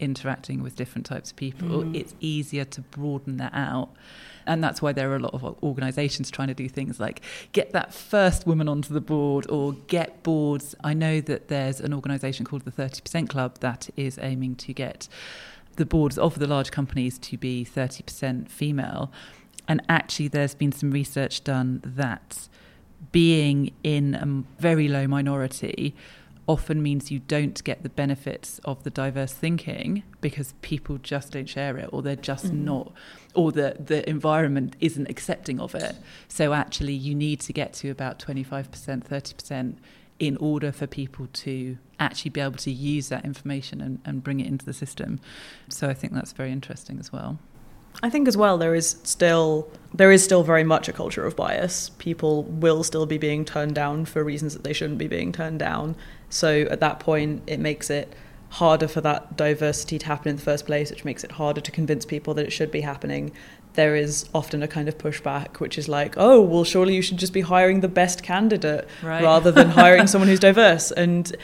interacting 0.00 0.62
with 0.62 0.74
different 0.74 1.04
types 1.04 1.32
of 1.32 1.36
people, 1.36 1.82
mm. 1.82 1.94
it's 1.94 2.14
easier 2.18 2.64
to 2.64 2.80
broaden 2.80 3.36
that 3.36 3.52
out. 3.52 3.90
And 4.46 4.64
that's 4.64 4.80
why 4.80 4.92
there 4.92 5.12
are 5.12 5.16
a 5.16 5.18
lot 5.18 5.34
of 5.34 5.44
organizations 5.62 6.30
trying 6.30 6.48
to 6.48 6.54
do 6.54 6.66
things 6.66 6.98
like 6.98 7.20
get 7.52 7.72
that 7.74 7.92
first 7.92 8.46
woman 8.46 8.70
onto 8.70 8.94
the 8.94 9.02
board 9.02 9.44
or 9.50 9.74
get 9.86 10.22
boards. 10.22 10.74
I 10.82 10.94
know 10.94 11.20
that 11.20 11.48
there's 11.48 11.78
an 11.78 11.92
organization 11.92 12.46
called 12.46 12.64
the 12.64 12.72
30% 12.72 13.28
Club 13.28 13.58
that 13.60 13.90
is 13.98 14.18
aiming 14.22 14.56
to 14.56 14.72
get 14.72 15.08
the 15.76 15.86
boards 15.86 16.16
of 16.16 16.38
the 16.38 16.46
large 16.46 16.70
companies 16.70 17.18
to 17.18 17.36
be 17.36 17.66
30% 17.66 18.48
female 18.48 19.12
and 19.68 19.82
actually, 19.88 20.28
there's 20.28 20.54
been 20.54 20.72
some 20.72 20.90
research 20.90 21.44
done 21.44 21.80
that 21.84 22.48
being 23.10 23.72
in 23.82 24.14
a 24.14 24.60
very 24.60 24.88
low 24.88 25.06
minority 25.06 25.94
often 26.48 26.82
means 26.82 27.10
you 27.10 27.20
don't 27.20 27.62
get 27.62 27.82
the 27.82 27.88
benefits 27.88 28.60
of 28.64 28.82
the 28.82 28.90
diverse 28.90 29.32
thinking 29.32 30.02
because 30.20 30.54
people 30.60 30.98
just 30.98 31.32
don't 31.32 31.48
share 31.48 31.76
it 31.76 31.88
or 31.92 32.02
they're 32.02 32.16
just 32.16 32.46
mm. 32.46 32.64
not 32.64 32.92
or 33.34 33.52
the 33.52 33.76
the 33.78 34.08
environment 34.08 34.74
isn't 34.80 35.08
accepting 35.08 35.60
of 35.60 35.74
it. 35.74 35.96
So 36.28 36.52
actually 36.52 36.94
you 36.94 37.14
need 37.14 37.40
to 37.40 37.52
get 37.52 37.72
to 37.74 37.90
about 37.90 38.18
25% 38.18 38.68
30% 38.68 39.76
in 40.18 40.36
order 40.36 40.70
for 40.72 40.86
people 40.86 41.28
to 41.32 41.78
actually 41.98 42.30
be 42.30 42.40
able 42.40 42.58
to 42.58 42.70
use 42.70 43.08
that 43.08 43.24
information 43.24 43.80
and, 43.80 44.00
and 44.04 44.22
bring 44.22 44.40
it 44.40 44.46
into 44.46 44.64
the 44.64 44.74
system. 44.74 45.20
So 45.68 45.88
i 45.88 45.94
think 45.94 46.12
that's 46.12 46.32
very 46.32 46.50
interesting 46.50 46.98
as 46.98 47.12
well 47.12 47.38
I 48.02 48.10
think 48.10 48.28
as 48.28 48.36
well 48.36 48.58
there 48.58 48.74
is 48.74 48.96
still 49.02 49.68
there 49.94 50.10
is 50.10 50.24
still 50.24 50.42
very 50.42 50.64
much 50.64 50.88
a 50.88 50.92
culture 50.92 51.26
of 51.26 51.36
bias. 51.36 51.90
People 51.98 52.44
will 52.44 52.82
still 52.82 53.06
be 53.06 53.18
being 53.18 53.44
turned 53.44 53.74
down 53.74 54.04
for 54.06 54.24
reasons 54.24 54.54
that 54.54 54.64
they 54.64 54.72
shouldn't 54.72 54.98
be 54.98 55.06
being 55.06 55.32
turned 55.32 55.58
down. 55.58 55.96
So 56.30 56.62
at 56.70 56.80
that 56.80 56.98
point 56.98 57.42
it 57.46 57.60
makes 57.60 57.90
it 57.90 58.14
harder 58.52 58.86
for 58.86 59.00
that 59.00 59.34
diversity 59.36 59.98
to 59.98 60.06
happen 60.06 60.28
in 60.28 60.36
the 60.36 60.42
first 60.42 60.66
place, 60.66 60.90
which 60.90 61.04
makes 61.04 61.24
it 61.24 61.32
harder 61.32 61.60
to 61.60 61.70
convince 61.70 62.04
people 62.04 62.34
that 62.34 62.44
it 62.44 62.52
should 62.52 62.70
be 62.70 62.82
happening. 62.82 63.32
There 63.74 63.96
is 63.96 64.28
often 64.34 64.62
a 64.62 64.68
kind 64.68 64.88
of 64.88 64.98
pushback, 64.98 65.58
which 65.58 65.78
is 65.78 65.88
like, 65.88 66.14
oh, 66.18 66.42
well, 66.42 66.62
surely 66.62 66.94
you 66.94 67.00
should 67.00 67.16
just 67.16 67.32
be 67.32 67.40
hiring 67.40 67.80
the 67.80 67.88
best 67.88 68.22
candidate 68.22 68.86
right. 69.02 69.22
rather 69.22 69.50
than 69.50 69.70
hiring 69.70 70.06
someone 70.12 70.28
who's 70.28 70.40
diverse. 70.40 70.90
And 70.90 71.34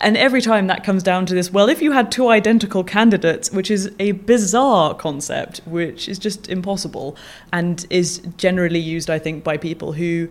And 0.00 0.16
every 0.16 0.40
time 0.40 0.68
that 0.68 0.84
comes 0.84 1.02
down 1.02 1.26
to 1.26 1.34
this, 1.34 1.52
well, 1.52 1.68
if 1.68 1.82
you 1.82 1.90
had 1.92 2.12
two 2.12 2.28
identical 2.28 2.84
candidates, 2.84 3.50
which 3.50 3.70
is 3.70 3.90
a 3.98 4.12
bizarre 4.12 4.94
concept, 4.94 5.60
which 5.66 6.08
is 6.08 6.18
just 6.18 6.48
impossible, 6.48 7.16
and 7.52 7.84
is 7.90 8.20
generally 8.36 8.78
used, 8.78 9.10
I 9.10 9.18
think, 9.18 9.42
by 9.42 9.56
people 9.56 9.92
who 9.94 10.28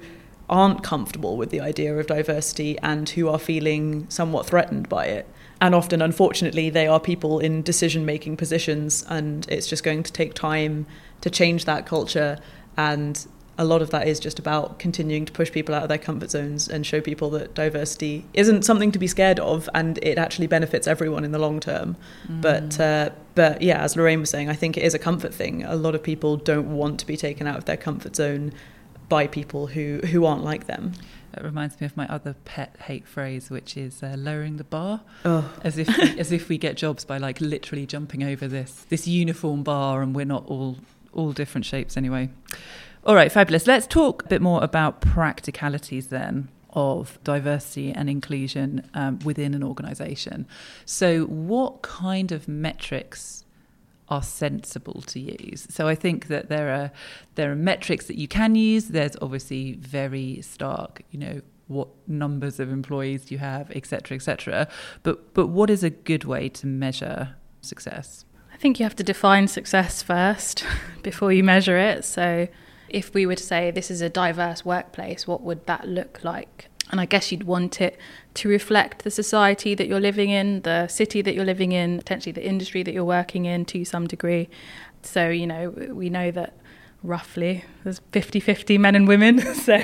aren't 0.49 0.83
comfortable 0.83 1.35
with 1.35 1.49
the 1.49 1.59
idea 1.59 1.97
of 1.97 2.07
diversity 2.07 2.79
and 2.79 3.09
who 3.09 3.27
are 3.27 3.37
feeling 3.37 4.09
somewhat 4.09 4.45
threatened 4.45 4.87
by 4.87 5.07
it. 5.07 5.27
And 5.59 5.75
often, 5.75 6.01
unfortunately, 6.01 6.69
they 6.69 6.87
are 6.87 6.99
people 6.99 7.39
in 7.39 7.61
decision 7.61 8.05
making 8.05 8.37
positions, 8.37 9.03
and 9.09 9.45
it's 9.49 9.67
just 9.67 9.83
going 9.83 10.03
to 10.03 10.13
take 10.13 10.33
time 10.33 10.85
to 11.21 11.29
change 11.29 11.65
that 11.65 11.85
culture. 11.85 12.39
And 12.77 13.27
a 13.57 13.65
lot 13.65 13.81
of 13.81 13.89
that 13.89 14.07
is 14.07 14.19
just 14.19 14.37
about 14.37 14.77
continuing 14.77 15.25
to 15.25 15.31
push 15.31 15.51
people 15.51 15.73
out 15.73 15.83
of 15.83 15.89
their 15.89 15.97
comfort 15.97 16.29
zones 16.29 16.67
and 16.67 16.85
show 16.85 17.01
people 17.01 17.29
that 17.31 17.55
diversity 17.55 18.25
isn't 18.33 18.63
something 18.63 18.91
to 18.91 18.99
be 18.99 19.07
scared 19.07 19.39
of, 19.39 19.67
and 19.73 19.97
it 20.03 20.17
actually 20.17 20.47
benefits 20.47 20.87
everyone 20.87 21.23
in 21.23 21.31
the 21.31 21.39
long 21.39 21.59
term. 21.59 21.95
Mm. 22.27 22.41
But 22.41 22.79
uh, 22.79 23.09
but 23.35 23.61
yeah, 23.61 23.83
as 23.83 23.95
Lorraine 23.95 24.19
was 24.19 24.29
saying, 24.29 24.49
I 24.49 24.53
think 24.53 24.77
it 24.77 24.83
is 24.83 24.93
a 24.93 24.99
comfort 24.99 25.33
thing. 25.33 25.63
A 25.63 25.75
lot 25.75 25.95
of 25.95 26.03
people 26.03 26.37
don't 26.37 26.75
want 26.75 26.99
to 26.99 27.07
be 27.07 27.17
taken 27.17 27.47
out 27.47 27.57
of 27.57 27.65
their 27.65 27.77
comfort 27.77 28.15
zone 28.15 28.53
by 29.09 29.27
people 29.27 29.67
who 29.67 29.99
who 29.99 30.25
aren't 30.25 30.43
like 30.43 30.67
them. 30.67 30.93
It 31.35 31.43
reminds 31.43 31.79
me 31.79 31.85
of 31.85 31.95
my 31.95 32.07
other 32.07 32.35
pet 32.45 32.75
hate 32.85 33.07
phrase, 33.07 33.49
which 33.49 33.77
is 33.77 34.01
uh, 34.01 34.15
lowering 34.17 34.57
the 34.57 34.63
bar, 34.63 35.01
oh. 35.23 35.53
as 35.63 35.77
if 35.77 35.87
we, 35.97 36.19
as 36.19 36.31
if 36.31 36.49
we 36.49 36.57
get 36.57 36.77
jobs 36.77 37.05
by 37.05 37.17
like 37.17 37.39
literally 37.41 37.85
jumping 37.85 38.23
over 38.23 38.47
this 38.47 38.85
this 38.89 39.07
uniform 39.07 39.63
bar, 39.63 40.01
and 40.01 40.15
we're 40.15 40.25
not 40.25 40.45
all 40.47 40.77
all 41.13 41.31
different 41.31 41.65
shapes 41.65 41.97
anyway. 41.97 42.29
All 43.07 43.15
right, 43.15 43.31
fabulous. 43.31 43.65
Let's 43.65 43.87
talk 43.87 44.25
a 44.25 44.27
bit 44.27 44.41
more 44.41 44.61
about 44.61 44.99
practicalities 44.99 46.07
then 46.07 46.49
of 46.73 47.17
diversity 47.23 47.93
and 47.93 48.09
inclusion 48.09 48.85
um, 48.93 49.19
within 49.23 49.53
an 49.53 49.63
organisation. 49.63 50.45
So, 50.83 51.23
what 51.23 51.81
kind 51.83 52.33
of 52.33 52.49
metrics 52.49 53.45
are 54.09 54.23
sensible 54.23 55.01
to 55.01 55.19
use. 55.19 55.67
So 55.69 55.87
I 55.87 55.95
think 55.95 56.27
that 56.27 56.47
there 56.47 56.73
are 56.73 56.91
there 57.35 57.51
are 57.51 57.55
metrics 57.55 58.07
that 58.07 58.17
you 58.17 58.27
can 58.27 58.55
use. 58.55 58.85
There's 58.85 59.17
obviously 59.21 59.73
very 59.73 60.41
stark, 60.41 61.01
you 61.11 61.19
know, 61.19 61.41
what 61.67 61.89
numbers 62.07 62.59
of 62.59 62.71
employees 62.71 63.31
you 63.31 63.37
have, 63.37 63.69
etc., 63.71 64.15
etc. 64.15 64.67
But 65.03 65.33
but 65.33 65.47
what 65.47 65.69
is 65.69 65.83
a 65.83 65.89
good 65.89 66.23
way 66.23 66.49
to 66.49 66.67
measure 66.67 67.35
success? 67.61 68.25
I 68.53 68.57
think 68.57 68.79
you 68.79 68.83
have 68.83 68.95
to 68.97 69.03
define 69.03 69.47
success 69.47 70.01
first 70.01 70.65
before 71.03 71.31
you 71.31 71.43
measure 71.43 71.77
it. 71.77 72.05
So 72.05 72.47
if 72.89 73.13
we 73.13 73.25
were 73.25 73.35
to 73.35 73.43
say 73.43 73.71
this 73.71 73.91
is 73.91 74.01
a 74.01 74.09
diverse 74.09 74.65
workplace, 74.65 75.27
what 75.27 75.41
would 75.41 75.65
that 75.67 75.87
look 75.87 76.23
like? 76.23 76.69
And 76.89 77.01
I 77.01 77.05
guess 77.05 77.31
you'd 77.31 77.43
want 77.43 77.81
it 77.81 77.97
to 78.35 78.47
reflect 78.47 79.03
the 79.03 79.11
society 79.11 79.75
that 79.75 79.87
you're 79.87 79.99
living 79.99 80.29
in, 80.29 80.61
the 80.61 80.87
city 80.87 81.21
that 81.21 81.35
you're 81.35 81.45
living 81.45 81.73
in, 81.73 81.97
potentially 81.97 82.31
the 82.31 82.45
industry 82.45 82.81
that 82.83 82.93
you're 82.93 83.03
working 83.03 83.45
in 83.45 83.65
to 83.65 83.83
some 83.83 84.07
degree. 84.07 84.47
So, 85.01 85.29
you 85.29 85.47
know, 85.47 85.69
we 85.69 86.09
know 86.09 86.31
that 86.31 86.53
roughly 87.03 87.63
there's 87.83 87.99
50 88.11 88.39
50 88.39 88.77
men 88.77 88.95
and 88.95 89.07
women. 89.07 89.39
so, 89.55 89.83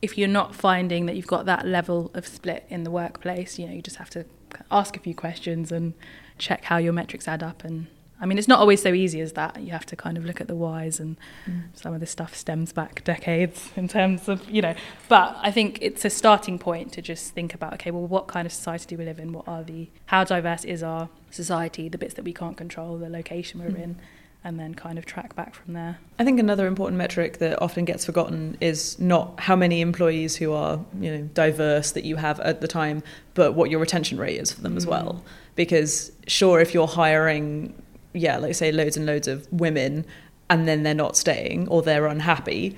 if 0.00 0.16
you're 0.16 0.28
not 0.28 0.54
finding 0.54 1.06
that 1.06 1.16
you've 1.16 1.26
got 1.26 1.44
that 1.46 1.66
level 1.66 2.10
of 2.14 2.26
split 2.26 2.64
in 2.70 2.84
the 2.84 2.90
workplace, 2.90 3.58
you 3.58 3.66
know, 3.66 3.74
you 3.74 3.82
just 3.82 3.96
have 3.96 4.10
to 4.10 4.24
ask 4.70 4.96
a 4.96 5.00
few 5.00 5.14
questions 5.14 5.70
and 5.70 5.94
check 6.38 6.64
how 6.64 6.78
your 6.78 6.92
metrics 6.92 7.28
add 7.28 7.42
up 7.42 7.64
and 7.64 7.86
I 8.20 8.26
mean, 8.26 8.36
it's 8.36 8.48
not 8.48 8.58
always 8.58 8.82
so 8.82 8.92
easy 8.92 9.20
as 9.20 9.32
that. 9.32 9.60
You 9.62 9.72
have 9.72 9.86
to 9.86 9.96
kind 9.96 10.18
of 10.18 10.26
look 10.26 10.40
at 10.40 10.46
the 10.46 10.54
whys, 10.54 11.00
and 11.00 11.16
mm. 11.46 11.62
some 11.72 11.94
of 11.94 12.00
this 12.00 12.10
stuff 12.10 12.36
stems 12.36 12.72
back 12.72 13.02
decades 13.02 13.70
in 13.76 13.88
terms 13.88 14.28
of, 14.28 14.48
you 14.50 14.60
know. 14.60 14.74
But 15.08 15.38
I 15.40 15.50
think 15.50 15.78
it's 15.80 16.04
a 16.04 16.10
starting 16.10 16.58
point 16.58 16.92
to 16.92 17.02
just 17.02 17.32
think 17.32 17.54
about, 17.54 17.72
okay, 17.74 17.90
well, 17.90 18.06
what 18.06 18.26
kind 18.28 18.44
of 18.44 18.52
society 18.52 18.86
do 18.88 18.98
we 18.98 19.06
live 19.06 19.18
in? 19.18 19.32
What 19.32 19.48
are 19.48 19.62
the, 19.62 19.88
how 20.06 20.24
diverse 20.24 20.64
is 20.64 20.82
our 20.82 21.08
society? 21.30 21.88
The 21.88 21.96
bits 21.96 22.14
that 22.14 22.24
we 22.24 22.34
can't 22.34 22.58
control, 22.58 22.98
the 22.98 23.08
location 23.08 23.60
we're 23.60 23.70
mm. 23.70 23.82
in, 23.82 23.96
and 24.44 24.60
then 24.60 24.74
kind 24.74 24.98
of 24.98 25.06
track 25.06 25.34
back 25.34 25.54
from 25.54 25.72
there. 25.72 25.98
I 26.18 26.24
think 26.24 26.38
another 26.38 26.66
important 26.66 26.98
metric 26.98 27.38
that 27.38 27.60
often 27.62 27.86
gets 27.86 28.04
forgotten 28.04 28.58
is 28.60 28.98
not 28.98 29.40
how 29.40 29.56
many 29.56 29.80
employees 29.80 30.36
who 30.36 30.52
are, 30.52 30.78
you 30.98 31.10
know, 31.10 31.22
diverse 31.32 31.92
that 31.92 32.04
you 32.04 32.16
have 32.16 32.38
at 32.40 32.60
the 32.60 32.68
time, 32.68 33.02
but 33.32 33.54
what 33.54 33.70
your 33.70 33.80
retention 33.80 34.18
rate 34.18 34.38
is 34.38 34.52
for 34.52 34.60
them 34.60 34.74
mm. 34.74 34.78
as 34.78 34.86
well. 34.86 35.24
Because 35.56 36.12
sure, 36.26 36.60
if 36.60 36.74
you're 36.74 36.86
hiring 36.86 37.74
yeah, 38.12 38.38
like 38.38 38.54
say 38.54 38.72
loads 38.72 38.96
and 38.96 39.06
loads 39.06 39.28
of 39.28 39.50
women 39.52 40.04
and 40.48 40.66
then 40.66 40.82
they're 40.82 40.94
not 40.94 41.16
staying 41.16 41.68
or 41.68 41.82
they're 41.82 42.06
unhappy 42.06 42.76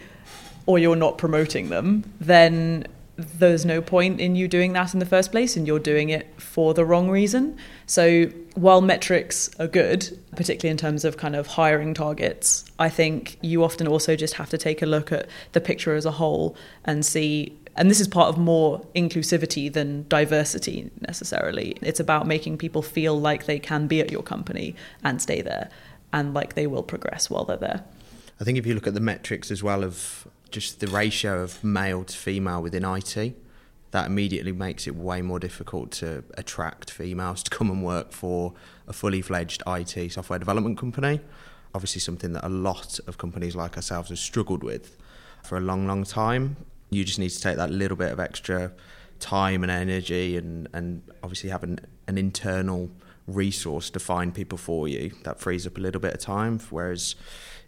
or 0.67 0.79
you're 0.79 0.97
not 0.97 1.19
promoting 1.19 1.69
them, 1.71 2.05
then 2.21 2.87
there's 3.17 3.65
no 3.65 3.81
point 3.83 4.21
in 4.21 4.35
you 4.35 4.49
doing 4.49 4.73
that 4.73 4.95
in 4.95 5.01
the 5.01 5.07
first 5.07 5.31
place 5.31 5.57
and 5.57 5.67
you're 5.67 5.79
doing 5.79 6.09
it 6.09 6.41
for 6.41 6.75
the 6.75 6.85
wrong 6.85 7.11
reason. 7.11 7.57
So 7.87 8.27
while 8.55 8.81
metrics 8.81 9.51
are 9.59 9.67
good, 9.67 10.19
particularly 10.35 10.71
in 10.71 10.77
terms 10.77 11.05
of 11.05 11.17
kind 11.17 11.37
of 11.37 11.47
hiring 11.47 11.95
targets, 11.95 12.65
I 12.79 12.89
think 12.89 13.39
you 13.43 13.65
often 13.65 13.87
also 13.87 14.17
just 14.17 14.35
have 14.35 14.51
to 14.51 14.59
take 14.59 14.83
a 14.83 14.87
look 14.87 15.12
at 15.12 15.29
the 15.53 15.61
picture 15.61 15.95
as 15.95 16.07
a 16.07 16.12
whole 16.12 16.57
and 16.85 17.05
see 17.05 17.57
and 17.76 17.91
this 17.91 18.00
is 18.00 18.09
part 18.09 18.29
of 18.29 18.38
more 18.38 18.85
inclusivity 18.95 19.73
than 19.73 20.07
diversity 20.09 20.91
necessarily. 21.00 21.76
It's 21.81 22.00
about 22.00 22.26
making 22.26 22.59
people 22.59 22.83
feel 22.83 23.19
like 23.19 23.47
they 23.47 23.59
can 23.59 23.87
be 23.87 24.00
at 24.00 24.11
your 24.11 24.23
company 24.23 24.75
and 25.02 25.23
stay 25.23 25.41
there 25.41 25.71
and 26.12 26.35
like 26.35 26.55
they 26.55 26.67
will 26.67 26.83
progress 26.83 27.31
while 27.31 27.45
they're 27.45 27.57
there. 27.57 27.85
I 28.41 28.45
think 28.45 28.59
if 28.59 28.67
you 28.67 28.75
look 28.75 28.87
at 28.87 28.95
the 28.95 29.00
metrics 29.00 29.50
as 29.50 29.62
well 29.62 29.83
of 29.85 30.26
just 30.50 30.81
the 30.81 30.87
ratio 30.87 31.43
of 31.43 31.62
male 31.64 32.05
to 32.05 32.17
female 32.17 32.62
within 32.62 32.85
IT, 32.85 33.35
that 33.93 34.07
immediately 34.07 34.52
makes 34.52 34.87
it 34.87 34.95
way 34.95 35.23
more 35.23 35.38
difficult 35.38 35.91
to 35.93 36.25
attract 36.37 36.91
females 36.91 37.43
to 37.45 37.50
come 37.50 37.71
and 37.71 37.83
work 37.83 38.12
for 38.12 38.52
a 38.87 38.93
fully 38.93 39.23
fledged 39.23 39.62
IT 39.67 40.12
software 40.12 40.38
development 40.38 40.79
company. 40.79 41.21
Obviously, 41.75 42.00
something 42.00 42.33
that 42.35 42.45
a 42.45 42.49
lot 42.49 43.00
of 43.07 43.17
companies 43.17 43.57
like 43.57 43.76
ourselves 43.76 44.11
have 44.11 44.19
struggled 44.19 44.62
with 44.62 44.99
for 45.43 45.57
a 45.57 45.61
long, 45.61 45.87
long 45.87 46.05
time 46.05 46.57
you 46.94 47.04
just 47.04 47.18
need 47.18 47.30
to 47.30 47.40
take 47.40 47.56
that 47.56 47.70
little 47.70 47.96
bit 47.96 48.12
of 48.12 48.20
extra 48.20 48.72
time 49.18 49.62
and 49.62 49.70
energy 49.70 50.37
and, 50.37 50.68
and 50.72 51.02
obviously 51.22 51.50
have 51.50 51.62
an, 51.62 51.80
an 52.08 52.18
internal 52.18 52.90
resource 53.26 53.90
to 53.90 54.00
find 54.00 54.34
people 54.34 54.58
for 54.58 54.88
you. 54.88 55.12
That 55.25 55.40
frees 55.40 55.66
up 55.66 55.78
a 55.78 55.80
little 55.80 56.00
bit 56.00 56.14
of 56.14 56.20
time. 56.20 56.58
Whereas 56.70 57.14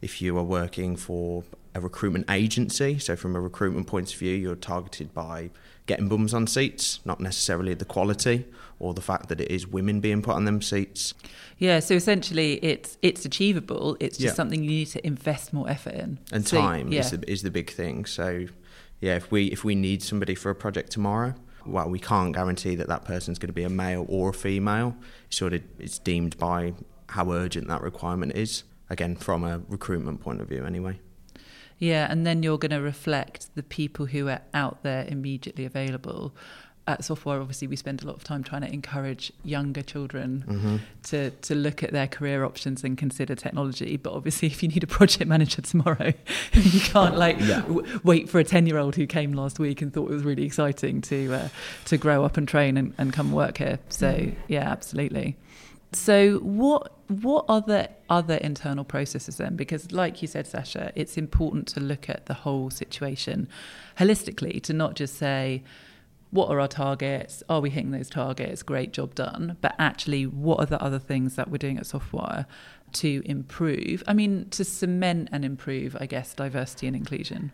if 0.03 0.21
you 0.21 0.37
are 0.39 0.45
working 0.45 0.97
for 0.97 1.45
a 1.75 1.81
recruitment 1.81 2.31
agency, 2.31 2.99
so 2.99 3.17
from 3.17 3.37
a 3.37 3.41
recruitment 3.41 3.87
point 3.87 4.13
of 4.13 4.19
view, 4.19 4.35
you're 4.35 4.57
targeted 4.57 5.15
by 5.15 5.51
getting 5.87 6.09
bums 6.09 6.33
on 6.33 6.47
seats, 6.47 7.01
not 7.05 7.21
necessarily 7.21 7.75
the 7.75 7.85
quality 7.85 8.47
or 8.79 8.95
the 8.95 9.01
fact 9.01 9.29
that 9.29 9.41
it 9.41 9.51
is 9.51 9.67
women 9.67 10.01
being 10.01 10.23
put 10.23 10.35
on 10.35 10.45
them 10.45 10.61
seats. 10.61 11.15
Yeah, 11.59 11.81
so 11.81 11.95
essentially 11.95 12.55
it's 12.65 12.99
it's 13.03 13.25
achievable. 13.25 13.97
It's 14.01 14.19
just 14.19 14.33
yeah. 14.33 14.35
something 14.35 14.63
you 14.63 14.71
need 14.71 14.89
to 14.89 15.07
invest 15.07 15.53
more 15.53 15.69
effort 15.69 15.95
in. 15.95 16.19
And 16.33 16.47
so, 16.47 16.61
time 16.61 16.93
yeah. 16.93 17.01
is, 17.01 17.11
the, 17.13 17.31
is 17.31 17.43
the 17.43 17.51
big 17.51 17.71
thing. 17.71 18.05
So 18.05 18.47
yeah, 19.01 19.17
if 19.17 19.31
we 19.31 19.47
if 19.47 19.65
we 19.65 19.75
need 19.75 20.03
somebody 20.03 20.35
for 20.35 20.51
a 20.51 20.55
project 20.55 20.91
tomorrow, 20.93 21.35
well, 21.67 21.89
we 21.89 21.99
can't 21.99 22.35
guarantee 22.35 22.75
that 22.77 22.89
that 22.89 23.05
person's 23.05 23.39
going 23.39 23.49
to 23.49 23.55
be 23.55 23.65
a 23.65 23.71
male 23.71 24.07
or 24.09 24.31
a 24.31 24.35
female. 24.35 24.97
Sort 25.31 25.53
of, 25.55 25.63
it's 25.79 25.99
deemed 25.99 26.37
by 26.39 26.75
how 27.09 27.31
urgent 27.31 27.69
that 27.69 27.83
requirement 27.83 28.33
is. 28.35 28.65
Again, 28.91 29.17
from 29.17 29.45
a 29.45 29.63
recruitment 29.69 30.21
point 30.21 30.41
of 30.41 30.49
view, 30.49 30.65
anyway. 30.65 31.01
Yeah, 31.79 32.07
and 32.11 32.27
then 32.27 32.43
you're 32.43 32.59
going 32.59 32.71
to 32.71 32.81
reflect 32.81 33.55
the 33.55 33.63
people 33.63 34.07
who 34.07 34.29
are 34.29 34.43
out 34.53 34.83
there 34.83 35.05
immediately 35.09 35.65
available 35.65 36.35
at 36.87 37.01
Softwire, 37.01 37.41
obviously, 37.41 37.67
we 37.67 37.77
spend 37.77 38.03
a 38.03 38.07
lot 38.07 38.17
of 38.17 38.25
time 38.25 38.43
trying 38.43 38.61
to 38.61 38.71
encourage 38.73 39.33
younger 39.43 39.81
children 39.81 40.45
mm-hmm. 40.47 40.77
to, 41.05 41.31
to 41.31 41.55
look 41.55 41.83
at 41.83 41.93
their 41.93 42.07
career 42.07 42.45
options 42.45 42.85
and 42.85 42.99
consider 42.99 43.35
technology. 43.35 43.97
But 43.97 44.13
obviously, 44.13 44.49
if 44.55 44.63
you 44.63 44.69
need 44.69 44.83
a 44.83 44.87
project 44.87 45.27
manager 45.27 45.63
tomorrow, 45.63 46.13
you 46.53 46.81
can't 46.81 47.17
like 47.17 47.41
yeah. 47.41 47.63
w- 47.63 48.01
wait 48.05 48.29
for 48.29 48.39
a 48.39 48.45
10 48.45 48.67
year 48.67 48.79
old 48.79 48.97
who 48.97 49.07
came 49.07 49.33
last 49.33 49.59
week 49.59 49.81
and 49.81 49.93
thought 49.93 50.11
it 50.11 50.15
was 50.15 50.25
really 50.25 50.45
exciting 50.45 51.01
to, 51.03 51.33
uh, 51.33 51.49
to 51.87 51.97
grow 51.97 52.25
up 52.25 52.37
and 52.37 52.47
train 52.47 52.77
and, 52.77 52.93
and 52.99 53.13
come 53.13 53.33
work 53.33 53.59
here. 53.59 53.79
So, 53.89 54.13
mm. 54.13 54.35
yeah, 54.49 54.69
absolutely. 54.71 55.37
So, 55.93 56.39
what 56.39 56.93
what 57.09 57.45
are 57.49 57.61
the 57.61 57.91
other 58.09 58.37
internal 58.37 58.85
processes 58.85 59.37
then? 59.37 59.57
Because, 59.57 59.93
like 59.93 60.23
you 60.23 60.29
said, 60.29 60.47
Sasha, 60.47 60.91
it's 60.97 61.17
important 61.17 61.69
to 61.69 61.81
look 61.81 62.09
at 62.09 62.27
the 62.27 62.35
whole 62.35 62.71
situation 62.71 63.49
holistically, 63.99 64.63
to 64.63 64.73
not 64.73 64.95
just 64.95 65.17
say, 65.17 65.63
what 66.35 66.51
are 66.51 66.59
our 66.59 66.67
targets? 66.67 67.45
Are 67.49 67.61
we 67.61 67.71
hitting 67.71 67.93
those 67.93 68.11
targets? 68.11 68.65
Great 68.65 68.93
job 68.93 69.15
done. 69.15 69.57
But 69.61 69.77
actually, 69.79 70.27
what 70.27 70.59
are 70.59 70.67
the 70.67 70.83
other 70.83 70.99
things 70.99 71.37
that 71.37 71.49
we're 71.49 71.59
doing 71.59 71.79
at 71.79 71.85
Softwire 71.85 72.47
to 72.95 73.23
improve? 73.25 74.03
I 74.09 74.15
mean, 74.15 74.51
to 74.51 74.65
cement 74.65 75.29
and 75.31 75.45
improve, 75.45 75.97
I 76.01 76.07
guess, 76.07 76.35
diversity 76.35 76.89
and 76.89 76.97
inclusion. 76.97 77.53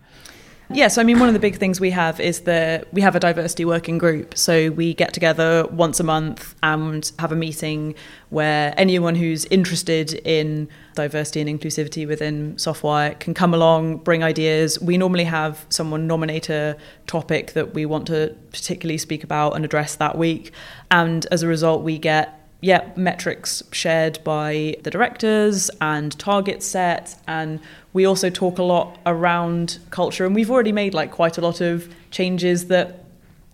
Yes, 0.72 0.98
I 0.98 1.02
mean 1.02 1.18
one 1.18 1.28
of 1.28 1.32
the 1.32 1.40
big 1.40 1.56
things 1.56 1.80
we 1.80 1.90
have 1.90 2.20
is 2.20 2.42
that 2.42 2.92
we 2.94 3.00
have 3.00 3.16
a 3.16 3.20
diversity 3.20 3.64
working 3.64 3.98
group. 3.98 4.38
So 4.38 4.70
we 4.70 4.94
get 4.94 5.12
together 5.12 5.66
once 5.66 5.98
a 5.98 6.04
month 6.04 6.54
and 6.62 7.10
have 7.18 7.32
a 7.32 7.36
meeting 7.36 7.96
where 8.28 8.72
anyone 8.76 9.16
who's 9.16 9.46
interested 9.46 10.12
in 10.24 10.68
diversity 10.94 11.40
and 11.40 11.50
inclusivity 11.50 12.06
within 12.06 12.54
Softwire 12.54 13.18
can 13.18 13.34
come 13.34 13.52
along, 13.52 13.96
bring 13.98 14.22
ideas. 14.22 14.80
We 14.80 14.96
normally 14.96 15.24
have 15.24 15.66
someone 15.70 16.06
nominate 16.06 16.48
a 16.48 16.76
topic 17.08 17.54
that 17.54 17.74
we 17.74 17.84
want 17.84 18.06
to 18.06 18.36
particularly 18.52 18.98
speak 18.98 19.24
about 19.24 19.56
and 19.56 19.64
address 19.64 19.96
that 19.96 20.16
week. 20.16 20.52
And 20.92 21.26
as 21.32 21.42
a 21.42 21.48
result, 21.48 21.82
we 21.82 21.98
get 21.98 22.39
yeah, 22.60 22.90
metrics 22.94 23.62
shared 23.72 24.22
by 24.22 24.76
the 24.82 24.90
directors 24.90 25.70
and 25.80 26.18
targets 26.18 26.66
set. 26.66 27.16
And 27.26 27.60
we 27.92 28.04
also 28.04 28.28
talk 28.30 28.58
a 28.58 28.62
lot 28.62 28.98
around 29.06 29.78
culture. 29.90 30.26
And 30.26 30.34
we've 30.34 30.50
already 30.50 30.72
made 30.72 30.92
like 30.92 31.10
quite 31.10 31.38
a 31.38 31.40
lot 31.40 31.60
of 31.60 31.92
changes 32.10 32.66
that, 32.66 33.04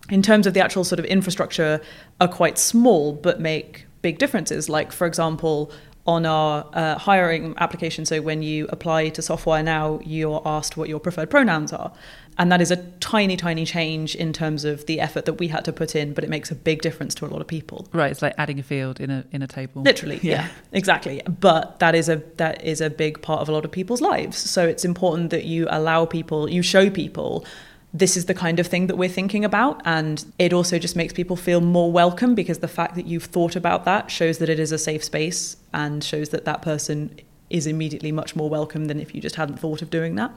in 0.09 0.21
terms 0.21 0.45
of 0.45 0.53
the 0.53 0.59
actual 0.59 0.83
sort 0.83 0.99
of 0.99 1.05
infrastructure, 1.05 1.81
are 2.19 2.27
quite 2.27 2.57
small 2.57 3.13
but 3.13 3.39
make 3.39 3.85
big 4.01 4.17
differences. 4.17 4.67
Like, 4.67 4.91
for 4.91 5.07
example, 5.07 5.71
on 6.05 6.25
our 6.25 6.65
uh, 6.73 6.97
hiring 6.97 7.53
application. 7.57 8.05
So 8.05 8.21
when 8.21 8.41
you 8.41 8.67
apply 8.69 9.09
to 9.09 9.21
Softwire 9.21 9.63
now, 9.63 9.99
you're 10.05 10.41
asked 10.45 10.77
what 10.77 10.87
your 10.87 10.99
preferred 10.99 11.29
pronouns 11.29 11.73
are. 11.73 11.91
And 12.37 12.51
that 12.51 12.61
is 12.61 12.69
a 12.69 12.77
tiny, 12.99 13.35
tiny 13.35 13.65
change 13.65 14.15
in 14.15 14.31
terms 14.31 14.63
of 14.63 14.85
the 14.85 14.99
effort 14.99 15.25
that 15.25 15.33
we 15.33 15.47
had 15.47 15.65
to 15.65 15.73
put 15.73 15.95
in, 15.95 16.13
but 16.13 16.23
it 16.23 16.29
makes 16.29 16.51
a 16.51 16.55
big 16.55 16.81
difference 16.81 17.15
to 17.15 17.25
a 17.25 17.29
lot 17.29 17.41
of 17.41 17.47
people. 17.47 17.87
Right, 17.93 18.11
it's 18.11 18.21
like 18.21 18.35
adding 18.37 18.59
a 18.59 18.63
field 18.63 18.99
in 18.99 19.09
a 19.09 19.25
in 19.31 19.41
a 19.41 19.47
table. 19.47 19.81
Literally, 19.81 20.19
yeah. 20.21 20.33
yeah, 20.33 20.49
exactly. 20.71 21.21
But 21.27 21.79
that 21.79 21.95
is 21.95 22.09
a 22.09 22.17
that 22.35 22.63
is 22.63 22.81
a 22.81 22.89
big 22.89 23.21
part 23.21 23.41
of 23.41 23.49
a 23.49 23.51
lot 23.51 23.65
of 23.65 23.71
people's 23.71 24.01
lives. 24.01 24.37
So 24.37 24.67
it's 24.67 24.85
important 24.85 25.31
that 25.31 25.45
you 25.45 25.67
allow 25.69 26.05
people, 26.05 26.49
you 26.49 26.61
show 26.61 26.89
people 26.89 27.45
this 27.93 28.17
is 28.17 28.25
the 28.25 28.33
kind 28.33 28.59
of 28.59 28.67
thing 28.67 28.87
that 28.87 28.97
we're 28.97 29.09
thinking 29.09 29.45
about. 29.45 29.81
And 29.85 30.23
it 30.37 30.53
also 30.53 30.77
just 30.77 30.95
makes 30.95 31.13
people 31.13 31.35
feel 31.35 31.61
more 31.61 31.91
welcome 31.91 32.35
because 32.35 32.59
the 32.59 32.67
fact 32.67 32.95
that 32.95 33.07
you've 33.07 33.25
thought 33.25 33.55
about 33.55 33.85
that 33.85 34.11
shows 34.11 34.37
that 34.39 34.49
it 34.49 34.59
is 34.59 34.71
a 34.71 34.77
safe 34.77 35.03
space 35.03 35.57
and 35.73 36.03
shows 36.03 36.29
that 36.29 36.45
that 36.45 36.61
person 36.61 37.17
is 37.49 37.65
immediately 37.65 38.11
much 38.11 38.35
more 38.35 38.49
welcome 38.49 38.85
than 38.85 38.99
if 38.99 39.15
you 39.15 39.21
just 39.21 39.35
hadn't 39.35 39.57
thought 39.57 39.81
of 39.81 39.89
doing 39.89 40.15
that. 40.15 40.31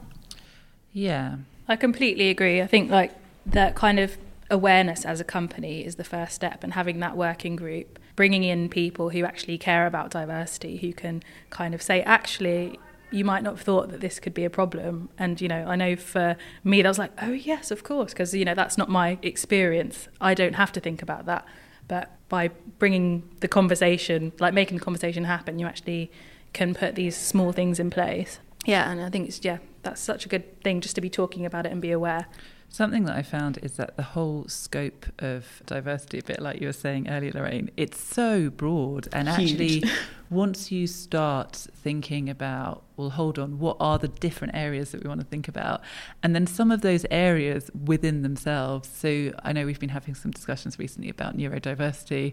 Yeah. 0.93 1.37
I 1.71 1.77
completely 1.77 2.31
agree. 2.31 2.61
I 2.61 2.67
think 2.67 2.91
like 2.91 3.13
that 3.47 3.77
kind 3.77 4.01
of 4.01 4.19
awareness 4.51 5.05
as 5.05 5.21
a 5.21 5.25
company 5.25 5.87
is 5.87 5.95
the 5.95 6.05
first 6.05 6.35
step 6.35 6.65
and 6.65 6.75
having 6.75 6.99
that 6.99 7.17
working 7.17 7.55
group 7.55 8.01
bringing 8.17 8.43
in 8.43 8.69
people 8.69 9.11
who 9.11 9.25
actually 9.25 9.57
care 9.57 9.87
about 9.87 10.11
diversity 10.11 10.79
who 10.79 10.93
can 10.93 11.23
kind 11.51 11.73
of 11.73 11.81
say 11.81 12.03
actually 12.03 12.77
you 13.13 13.25
might 13.25 13.45
not 13.45 13.55
have 13.55 13.61
thought 13.61 13.91
that 13.91 14.01
this 14.01 14.19
could 14.19 14.35
be 14.35 14.45
a 14.45 14.51
problem. 14.51 15.09
And, 15.19 15.41
you 15.41 15.49
know, 15.49 15.65
I 15.67 15.75
know 15.77 15.97
for 15.97 16.37
me, 16.63 16.83
that 16.83 16.89
was 16.89 16.99
like, 16.99 17.13
oh, 17.21 17.33
yes, 17.33 17.71
of 17.71 17.83
course, 17.83 18.13
because, 18.13 18.33
you 18.35 18.45
know, 18.45 18.55
that's 18.55 18.79
not 18.79 18.89
my 18.89 19.19
experience. 19.23 20.09
I 20.21 20.35
don't 20.35 20.55
have 20.55 20.71
to 20.73 20.81
think 20.81 21.03
about 21.03 21.27
that. 21.27 21.45
But 21.89 22.11
by 22.29 22.51
bringing 22.79 23.29
the 23.41 23.49
conversation, 23.49 24.33
like 24.39 24.55
making 24.55 24.79
the 24.79 24.85
conversation 24.85 25.25
happen, 25.25 25.59
you 25.59 25.67
actually 25.67 26.11
can 26.53 26.73
put 26.73 26.95
these 26.95 27.17
small 27.17 27.53
things 27.53 27.81
in 27.81 27.91
place. 27.91 28.39
Yeah, 28.67 28.91
and 28.91 29.01
I 29.01 29.09
think 29.09 29.29
it's, 29.29 29.41
yeah, 29.43 29.59
that's 29.83 30.01
such 30.01 30.27
a 30.27 30.29
good 30.29 30.63
thing 30.63 30.81
just 30.81 30.95
to 30.97 31.01
be 31.01 31.11
talking 31.11 31.47
about 31.47 31.67
it 31.67 31.73
and 31.73 31.81
be 31.81 31.91
aware. 31.91 32.27
Something 32.69 33.05
that 33.07 33.17
I 33.17 33.23
found 33.23 33.59
is 33.63 33.73
that 33.79 33.97
the 33.97 34.03
whole 34.03 34.47
scope 34.47 35.07
of 35.19 35.63
diversity, 35.67 36.19
a 36.19 36.23
bit 36.23 36.41
like 36.41 36.61
you 36.61 36.69
were 36.69 36.73
saying 36.73 37.09
earlier, 37.09 37.33
Lorraine, 37.33 37.71
it's 37.77 38.01
so 38.01 38.49
broad. 38.49 39.09
And 39.13 39.29
Huge. 39.29 39.51
actually, 39.51 39.91
once 40.31 40.71
you 40.71 40.87
start 40.87 41.57
thinking 41.75 42.31
about, 42.31 42.85
well, 42.97 43.11
hold 43.11 43.37
on, 43.37 43.59
what 43.59 43.77
are 43.81 43.99
the 43.99 44.07
different 44.07 44.55
areas 44.55 44.93
that 44.93 45.03
we 45.03 45.09
want 45.09 45.21
to 45.21 45.27
think 45.27 45.49
about? 45.49 45.81
And 46.23 46.35
then 46.37 46.47
some 46.47 46.71
of 46.71 46.83
those 46.83 47.05
areas 47.11 47.69
within 47.85 48.23
themselves. 48.23 48.89
So 48.89 49.33
I 49.43 49.53
know 49.53 49.67
we've 49.67 49.81
been 49.81 49.89
having 49.89 50.15
some 50.15 50.31
discussions 50.31 50.79
recently 50.79 51.11
about 51.11 51.37
neurodiversity, 51.37 52.33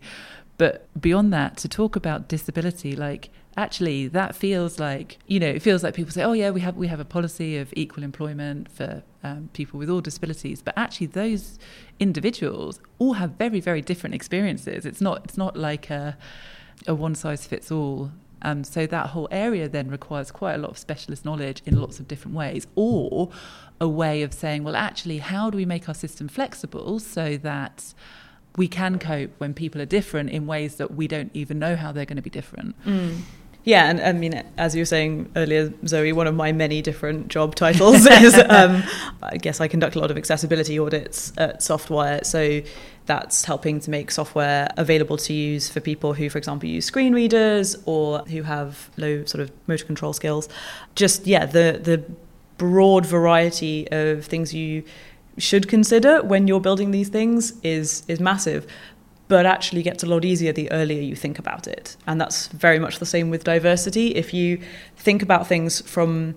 but 0.58 0.88
beyond 1.00 1.34
that, 1.34 1.58
to 1.58 1.68
talk 1.68 1.96
about 1.96 2.28
disability, 2.28 2.96
like 2.96 3.30
actually 3.58 4.08
that 4.08 4.36
feels 4.36 4.80
like 4.80 5.18
you 5.26 5.40
know 5.40 5.48
it 5.48 5.64
feels 5.64 5.82
like 5.84 5.96
people 5.96 6.12
say 6.12 6.22
oh 6.22 6.34
yeah 6.34 6.52
we 6.52 6.62
have 6.62 6.76
we 6.76 6.86
have 6.86 7.00
a 7.00 7.06
policy 7.06 7.58
of 7.58 7.74
equal 7.76 8.04
employment 8.04 8.70
for 8.70 9.02
um, 9.24 9.50
people 9.54 9.80
with 9.80 9.90
all 9.90 10.00
disabilities 10.00 10.62
but 10.62 10.76
actually 10.78 11.08
those 11.08 11.58
individuals 12.00 12.80
all 13.00 13.14
have 13.14 13.32
very 13.32 13.60
very 13.60 13.82
different 13.82 14.14
experiences 14.14 14.86
it's 14.86 15.02
not 15.02 15.24
it's 15.26 15.38
not 15.38 15.58
like 15.58 15.90
a, 15.90 16.16
a 16.86 16.94
one 16.94 17.16
size 17.16 17.46
fits 17.48 17.72
all 17.72 18.12
um, 18.44 18.64
so 18.64 18.86
that 18.86 19.08
whole 19.08 19.28
area 19.32 19.68
then 19.68 19.90
requires 19.90 20.30
quite 20.30 20.54
a 20.54 20.58
lot 20.60 20.70
of 20.70 20.78
specialist 20.78 21.26
knowledge 21.26 21.64
in 21.66 21.80
lots 21.80 22.00
of 22.00 22.08
different 22.08 22.36
ways 22.38 22.68
or 22.76 23.30
a 23.82 23.88
way 23.88 24.22
of 24.22 24.34
saying 24.34 24.64
well 24.64 24.76
actually 24.76 25.18
how 25.18 25.50
do 25.50 25.58
we 25.58 25.66
make 25.66 25.88
our 25.88 25.96
system 25.96 26.28
flexible 26.28 27.00
so 27.00 27.38
that 27.38 27.94
we 28.58 28.68
can 28.68 28.98
cope 28.98 29.32
when 29.38 29.54
people 29.54 29.80
are 29.80 29.86
different 29.86 30.32
in 30.32 30.48
ways 30.48 30.76
that 30.76 30.96
we 30.96 31.08
don't 31.08 31.32
even 31.34 31.60
know 31.60 31.76
how 31.76 31.92
they're 31.92 32.06
going 32.06 32.18
to 32.18 32.24
be 32.24 32.30
different. 32.30 32.76
Mm. 32.84 33.22
Yeah, 33.68 33.90
and 33.90 34.00
I 34.00 34.14
mean, 34.14 34.42
as 34.58 34.74
you 34.74 34.84
were 34.84 34.86
saying 34.86 35.30
earlier, 35.36 35.74
Zoe, 35.86 36.14
one 36.14 36.26
of 36.26 36.34
my 36.34 36.54
many 36.54 36.82
different 36.82 37.28
job 37.28 37.54
titles 37.54 38.06
is 38.06 38.34
um, 38.48 38.82
I 39.22 39.36
guess 39.36 39.60
I 39.60 39.68
conduct 39.68 39.98
a 39.98 40.00
lot 40.00 40.10
of 40.10 40.16
accessibility 40.16 40.80
audits 40.80 41.34
at 41.38 41.60
Softwire. 41.60 42.26
So 42.26 42.62
that's 43.08 43.44
helping 43.44 43.82
to 43.82 43.90
make 43.90 44.10
software 44.10 44.70
available 44.78 45.18
to 45.18 45.34
use 45.34 45.68
for 45.70 45.82
people 45.82 46.14
who, 46.14 46.30
for 46.30 46.38
example, 46.38 46.70
use 46.70 46.86
screen 46.86 47.14
readers 47.14 47.76
or 47.86 48.20
who 48.20 48.44
have 48.44 48.90
low 48.96 49.26
sort 49.26 49.42
of 49.42 49.52
motor 49.68 49.84
control 49.84 50.14
skills. 50.14 50.48
Just, 50.96 51.28
yeah, 51.28 51.46
the, 51.46 51.78
the 51.84 52.02
broad 52.58 53.06
variety 53.06 53.86
of 53.92 54.24
things 54.24 54.54
you 54.54 54.86
should 55.38 55.68
consider 55.68 56.24
when 56.24 56.48
you're 56.48 56.62
building 56.62 56.92
these 56.92 57.10
things 57.10 57.54
is 57.64 58.04
is 58.08 58.20
massive 58.20 58.66
but 59.28 59.46
actually 59.46 59.84
gets 59.84 60.04
a 60.04 60.06
lot 60.06 60.24
easier 60.24 60.54
the 60.54 60.72
earlier 60.72 61.02
you 61.02 61.16
think 61.16 61.38
about 61.38 61.68
it. 61.68 61.98
And 62.06 62.20
that's 62.20 62.48
very 62.48 62.80
much 62.80 63.00
the 63.00 63.06
same 63.06 63.30
with 63.30 63.44
diversity. 63.44 64.16
If 64.16 64.34
you 64.34 64.60
think 64.96 65.22
about 65.22 65.48
things 65.48 65.82
from 65.82 66.36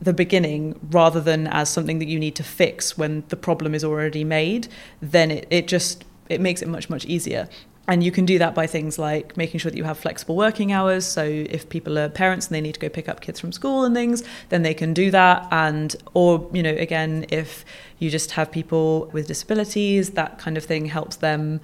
the 0.00 0.12
beginning 0.12 0.78
rather 0.90 1.20
than 1.20 1.46
as 1.46 1.68
something 1.68 1.98
that 2.00 2.08
you 2.08 2.18
need 2.18 2.34
to 2.34 2.42
fix 2.42 2.98
when 2.98 3.22
the 3.28 3.36
problem 3.36 3.74
is 3.74 3.84
already 3.84 4.24
made, 4.24 4.68
then 5.00 5.30
it, 5.30 5.46
it 5.50 5.68
just 5.68 6.04
it 6.28 6.40
makes 6.40 6.62
it 6.62 6.68
much, 6.68 6.88
much 6.88 7.04
easier. 7.06 7.48
And 7.88 8.04
you 8.04 8.12
can 8.12 8.24
do 8.24 8.38
that 8.38 8.54
by 8.54 8.68
things 8.68 8.96
like 8.96 9.36
making 9.36 9.58
sure 9.58 9.70
that 9.70 9.76
you 9.76 9.84
have 9.84 9.98
flexible 9.98 10.36
working 10.36 10.70
hours. 10.70 11.04
So 11.04 11.24
if 11.24 11.68
people 11.68 11.98
are 11.98 12.08
parents 12.08 12.46
and 12.46 12.54
they 12.54 12.60
need 12.60 12.74
to 12.74 12.80
go 12.80 12.88
pick 12.88 13.08
up 13.08 13.20
kids 13.20 13.40
from 13.40 13.50
school 13.50 13.84
and 13.84 13.94
things, 13.94 14.22
then 14.50 14.62
they 14.62 14.72
can 14.72 14.94
do 14.94 15.10
that. 15.10 15.48
And 15.50 15.94
or 16.14 16.48
you 16.52 16.62
know, 16.62 16.74
again, 16.74 17.26
if 17.30 17.64
you 17.98 18.08
just 18.08 18.32
have 18.32 18.52
people 18.52 19.10
with 19.12 19.26
disabilities, 19.26 20.10
that 20.10 20.38
kind 20.38 20.56
of 20.56 20.64
thing 20.64 20.86
helps 20.86 21.16
them 21.16 21.60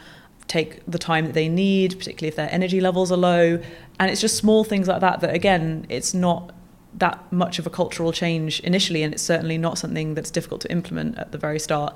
take 0.48 0.84
the 0.87 0.98
time 0.98 1.26
that 1.26 1.34
they 1.34 1.48
need, 1.48 1.98
particularly 1.98 2.28
if 2.28 2.37
their 2.37 2.52
energy 2.52 2.80
levels 2.80 3.12
are 3.12 3.16
low. 3.16 3.61
And 4.00 4.11
it's 4.11 4.20
just 4.20 4.37
small 4.37 4.64
things 4.64 4.88
like 4.88 5.00
that 5.00 5.20
that, 5.20 5.34
again, 5.34 5.87
it's 5.88 6.14
not 6.14 6.52
that 6.94 7.30
much 7.32 7.58
of 7.58 7.66
a 7.66 7.70
cultural 7.70 8.12
change 8.12 8.61
initially, 8.61 9.02
and 9.02 9.14
it's 9.14 9.22
certainly 9.22 9.58
not 9.58 9.78
something 9.78 10.14
that's 10.14 10.30
difficult 10.30 10.61
to 10.62 10.72
implement 10.72 11.18
at 11.18 11.32
the 11.32 11.38
very 11.38 11.58
start. 11.58 11.94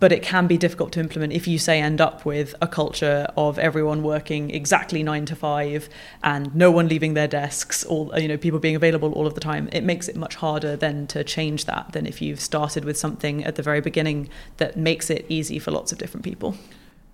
But 0.00 0.12
it 0.12 0.22
can 0.22 0.46
be 0.46 0.56
difficult 0.56 0.92
to 0.92 1.00
implement 1.00 1.32
if 1.32 1.48
you 1.48 1.58
say 1.58 1.80
end 1.80 2.00
up 2.00 2.24
with 2.24 2.54
a 2.62 2.68
culture 2.68 3.26
of 3.36 3.58
everyone 3.58 4.04
working 4.04 4.50
exactly 4.50 5.02
nine 5.02 5.26
to 5.26 5.34
five 5.34 5.88
and 6.22 6.54
no 6.54 6.70
one 6.70 6.86
leaving 6.86 7.14
their 7.14 7.26
desks, 7.26 7.82
or 7.84 8.16
you 8.16 8.28
know 8.28 8.36
people 8.36 8.60
being 8.60 8.76
available 8.76 9.12
all 9.14 9.26
of 9.26 9.34
the 9.34 9.40
time. 9.40 9.68
It 9.72 9.82
makes 9.82 10.06
it 10.06 10.14
much 10.14 10.36
harder 10.36 10.76
then 10.76 11.08
to 11.08 11.24
change 11.24 11.64
that 11.64 11.90
than 11.92 12.06
if 12.06 12.22
you've 12.22 12.40
started 12.40 12.84
with 12.84 12.96
something 12.96 13.42
at 13.42 13.56
the 13.56 13.62
very 13.62 13.80
beginning 13.80 14.28
that 14.58 14.76
makes 14.76 15.10
it 15.10 15.26
easy 15.28 15.58
for 15.58 15.72
lots 15.72 15.90
of 15.90 15.98
different 15.98 16.22
people. 16.22 16.54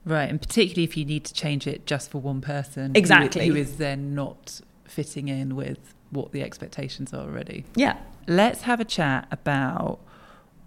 Right, 0.05 0.29
and 0.29 0.41
particularly 0.41 0.85
if 0.85 0.97
you 0.97 1.05
need 1.05 1.25
to 1.25 1.35
change 1.35 1.67
it 1.67 1.87
just 1.87 2.11
for 2.11 2.21
one 2.21 2.41
person, 2.41 2.93
exactly, 2.95 3.47
who, 3.47 3.55
who 3.55 3.59
is 3.59 3.77
then 3.77 4.15
not 4.15 4.61
fitting 4.85 5.29
in 5.29 5.57
with 5.57 5.95
what 6.11 6.33
the 6.33 6.43
expectations 6.43 7.13
are 7.13 7.23
already. 7.23 7.65
Yeah. 7.75 7.97
Let's 8.27 8.63
have 8.63 8.81
a 8.81 8.85
chat 8.85 9.27
about 9.31 9.99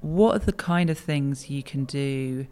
what 0.02 0.36
are 0.36 0.46
the 0.46 0.54
kind 0.54 0.90
of 0.90 0.98
things 0.98 1.50
you 1.50 1.64
can 1.64 1.86
do 1.86 2.48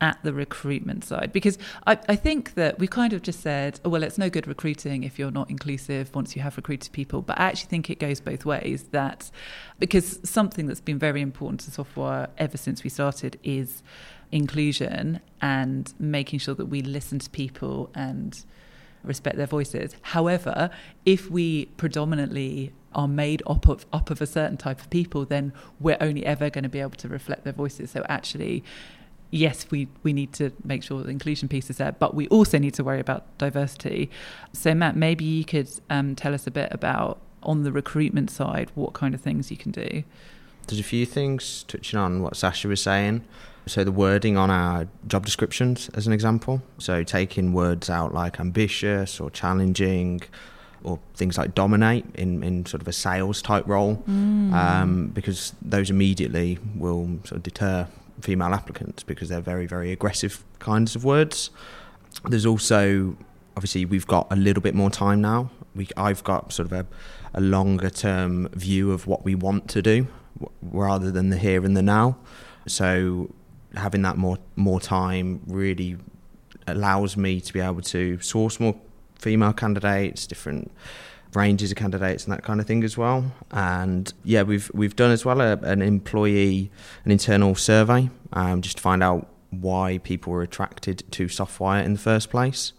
at 0.00 0.18
the 0.22 0.32
recruitment 0.32 1.04
side 1.04 1.30
because 1.32 1.58
I, 1.86 1.98
I 2.08 2.16
think 2.16 2.54
that 2.54 2.78
we 2.78 2.86
kind 2.86 3.12
of 3.12 3.22
just 3.22 3.40
said 3.40 3.80
oh, 3.84 3.90
well 3.90 4.02
it's 4.02 4.18
no 4.18 4.30
good 4.30 4.46
recruiting 4.46 5.04
if 5.04 5.18
you're 5.18 5.30
not 5.30 5.50
inclusive 5.50 6.14
once 6.14 6.34
you 6.34 6.42
have 6.42 6.56
recruited 6.56 6.92
people 6.92 7.22
but 7.22 7.38
I 7.38 7.44
actually 7.44 7.68
think 7.68 7.90
it 7.90 7.98
goes 7.98 8.20
both 8.20 8.44
ways 8.44 8.84
that 8.92 9.30
because 9.78 10.18
something 10.24 10.66
that's 10.66 10.80
been 10.80 10.98
very 10.98 11.20
important 11.20 11.60
to 11.60 11.70
Softwire 11.70 12.28
ever 12.38 12.56
since 12.56 12.82
we 12.82 12.90
started 12.90 13.38
is 13.42 13.82
inclusion 14.32 15.20
and 15.40 15.92
making 15.98 16.38
sure 16.38 16.54
that 16.54 16.66
we 16.66 16.82
listen 16.82 17.18
to 17.18 17.30
people 17.30 17.90
and 17.94 18.44
respect 19.02 19.36
their 19.36 19.46
voices. 19.46 19.96
However, 20.02 20.70
if 21.06 21.30
we 21.30 21.66
predominantly 21.76 22.72
are 22.94 23.08
made 23.08 23.42
up 23.46 23.68
of 23.68 23.86
up 23.92 24.10
of 24.10 24.20
a 24.20 24.26
certain 24.26 24.56
type 24.56 24.80
of 24.80 24.90
people, 24.90 25.24
then 25.24 25.52
we're 25.78 25.96
only 26.00 26.24
ever 26.26 26.50
going 26.50 26.64
to 26.64 26.68
be 26.68 26.80
able 26.80 26.90
to 26.90 27.08
reflect 27.08 27.44
their 27.44 27.52
voices. 27.52 27.90
So 27.90 28.04
actually, 28.08 28.64
yes, 29.30 29.66
we 29.70 29.88
we 30.02 30.12
need 30.12 30.32
to 30.34 30.52
make 30.64 30.82
sure 30.82 31.02
the 31.02 31.10
inclusion 31.10 31.48
piece 31.48 31.70
is 31.70 31.76
there, 31.78 31.92
but 31.92 32.14
we 32.14 32.28
also 32.28 32.58
need 32.58 32.74
to 32.74 32.84
worry 32.84 33.00
about 33.00 33.26
diversity. 33.38 34.10
So 34.52 34.74
Matt, 34.74 34.96
maybe 34.96 35.24
you 35.24 35.44
could 35.44 35.68
um, 35.88 36.14
tell 36.14 36.34
us 36.34 36.46
a 36.46 36.50
bit 36.50 36.68
about 36.72 37.18
on 37.42 37.62
the 37.62 37.72
recruitment 37.72 38.30
side 38.30 38.70
what 38.74 38.92
kind 38.92 39.14
of 39.14 39.20
things 39.20 39.50
you 39.50 39.56
can 39.56 39.72
do. 39.72 40.04
there's 40.66 40.80
a 40.80 40.84
few 40.84 41.06
things 41.06 41.64
touching 41.66 41.98
on 41.98 42.22
what 42.22 42.36
Sasha 42.36 42.68
was 42.68 42.80
saying. 42.80 43.24
So 43.66 43.84
the 43.84 43.92
wording 43.92 44.36
on 44.36 44.50
our 44.50 44.88
job 45.06 45.24
descriptions, 45.24 45.90
as 45.94 46.06
an 46.06 46.12
example. 46.12 46.62
So 46.78 47.02
taking 47.02 47.52
words 47.52 47.90
out 47.90 48.14
like 48.14 48.40
ambitious 48.40 49.20
or 49.20 49.30
challenging, 49.30 50.22
or 50.82 50.98
things 51.14 51.36
like 51.36 51.54
dominate 51.54 52.06
in, 52.14 52.42
in 52.42 52.66
sort 52.66 52.80
of 52.80 52.88
a 52.88 52.92
sales 52.92 53.42
type 53.42 53.66
role, 53.66 54.02
mm. 54.08 54.52
um, 54.52 55.08
because 55.08 55.52
those 55.60 55.90
immediately 55.90 56.58
will 56.74 57.06
sort 57.24 57.32
of 57.32 57.42
deter 57.42 57.86
female 58.20 58.54
applicants 58.54 59.02
because 59.02 59.28
they're 59.28 59.40
very 59.40 59.66
very 59.66 59.92
aggressive 59.92 60.44
kinds 60.58 60.94
of 60.96 61.04
words. 61.04 61.50
There's 62.24 62.46
also 62.46 63.16
obviously 63.56 63.84
we've 63.84 64.06
got 64.06 64.26
a 64.30 64.36
little 64.36 64.62
bit 64.62 64.74
more 64.74 64.90
time 64.90 65.20
now. 65.20 65.50
We 65.74 65.88
I've 65.96 66.24
got 66.24 66.52
sort 66.52 66.70
of 66.70 66.72
a, 66.72 66.86
a 67.34 67.40
longer 67.40 67.90
term 67.90 68.48
view 68.48 68.92
of 68.92 69.06
what 69.06 69.24
we 69.24 69.34
want 69.34 69.68
to 69.70 69.82
do 69.82 70.06
rather 70.62 71.10
than 71.10 71.30
the 71.30 71.36
here 71.36 71.64
and 71.64 71.76
the 71.76 71.82
now. 71.82 72.16
So 72.66 73.32
having 73.74 74.02
that 74.02 74.16
more 74.16 74.38
more 74.56 74.80
time 74.80 75.40
really 75.46 75.96
allows 76.66 77.16
me 77.16 77.40
to 77.40 77.52
be 77.52 77.60
able 77.60 77.82
to 77.82 78.20
source 78.20 78.60
more 78.60 78.76
female 79.18 79.52
candidates, 79.52 80.26
different 80.26 80.70
ranges 81.34 81.70
of 81.70 81.76
candidates 81.76 82.24
and 82.24 82.32
that 82.32 82.42
kind 82.42 82.60
of 82.60 82.66
thing 82.66 82.84
as 82.84 82.96
well. 82.96 83.32
And 83.50 84.12
yeah, 84.24 84.42
we've 84.42 84.70
we've 84.74 84.96
done 84.96 85.10
as 85.10 85.24
well 85.24 85.40
a, 85.40 85.52
an 85.58 85.82
employee 85.82 86.70
an 87.04 87.10
internal 87.10 87.54
survey 87.54 88.10
um, 88.32 88.62
just 88.62 88.78
to 88.78 88.82
find 88.82 89.02
out 89.02 89.28
why 89.50 89.98
people 89.98 90.32
were 90.32 90.42
attracted 90.42 91.04
to 91.12 91.26
Softwire 91.26 91.84
in 91.84 91.92
the 91.92 91.98
first 91.98 92.30
place. 92.30 92.72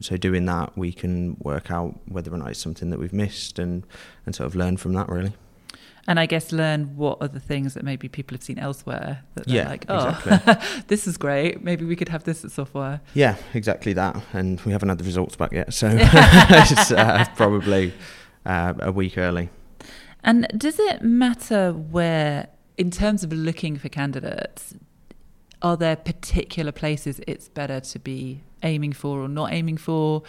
So 0.00 0.16
doing 0.16 0.44
that, 0.46 0.76
we 0.78 0.92
can 0.92 1.36
work 1.40 1.70
out 1.70 1.98
whether 2.06 2.32
or 2.32 2.38
not 2.38 2.50
it's 2.50 2.60
something 2.60 2.90
that 2.90 3.00
we've 3.00 3.12
missed 3.12 3.58
and 3.58 3.84
and 4.26 4.34
sort 4.34 4.46
of 4.46 4.54
learn 4.54 4.76
from 4.76 4.92
that 4.94 5.08
really 5.08 5.32
and 6.08 6.18
I 6.18 6.24
guess 6.24 6.52
learn 6.52 6.96
what 6.96 7.18
are 7.20 7.28
the 7.28 7.38
things 7.38 7.74
that 7.74 7.84
maybe 7.84 8.08
people 8.08 8.34
have 8.34 8.42
seen 8.42 8.58
elsewhere 8.58 9.22
that 9.34 9.46
they're 9.46 9.56
yeah, 9.56 9.68
like, 9.68 9.84
oh, 9.90 10.08
exactly. 10.08 10.82
this 10.88 11.06
is 11.06 11.18
great. 11.18 11.62
Maybe 11.62 11.84
we 11.84 11.96
could 11.96 12.08
have 12.08 12.24
this 12.24 12.46
at 12.46 12.50
Softwire. 12.50 13.00
Yeah, 13.12 13.36
exactly 13.52 13.92
that. 13.92 14.16
And 14.32 14.58
we 14.62 14.72
haven't 14.72 14.88
had 14.88 14.96
the 14.96 15.04
results 15.04 15.36
back 15.36 15.52
yet, 15.52 15.74
so 15.74 15.88
it's 15.92 16.90
uh, 16.90 17.26
probably 17.36 17.92
uh, 18.46 18.72
a 18.80 18.90
week 18.90 19.18
early. 19.18 19.50
And 20.24 20.48
does 20.56 20.78
it 20.78 21.02
matter 21.02 21.72
where, 21.72 22.48
in 22.78 22.90
terms 22.90 23.22
of 23.22 23.30
looking 23.30 23.76
for 23.76 23.90
candidates, 23.90 24.74
are 25.60 25.76
there 25.76 25.94
particular 25.94 26.72
places 26.72 27.20
it's 27.26 27.48
better 27.48 27.80
to 27.80 27.98
be 27.98 28.40
aiming 28.62 28.94
for 28.94 29.20
or 29.20 29.28
not 29.28 29.52
aiming 29.52 29.76
for? 29.76 30.22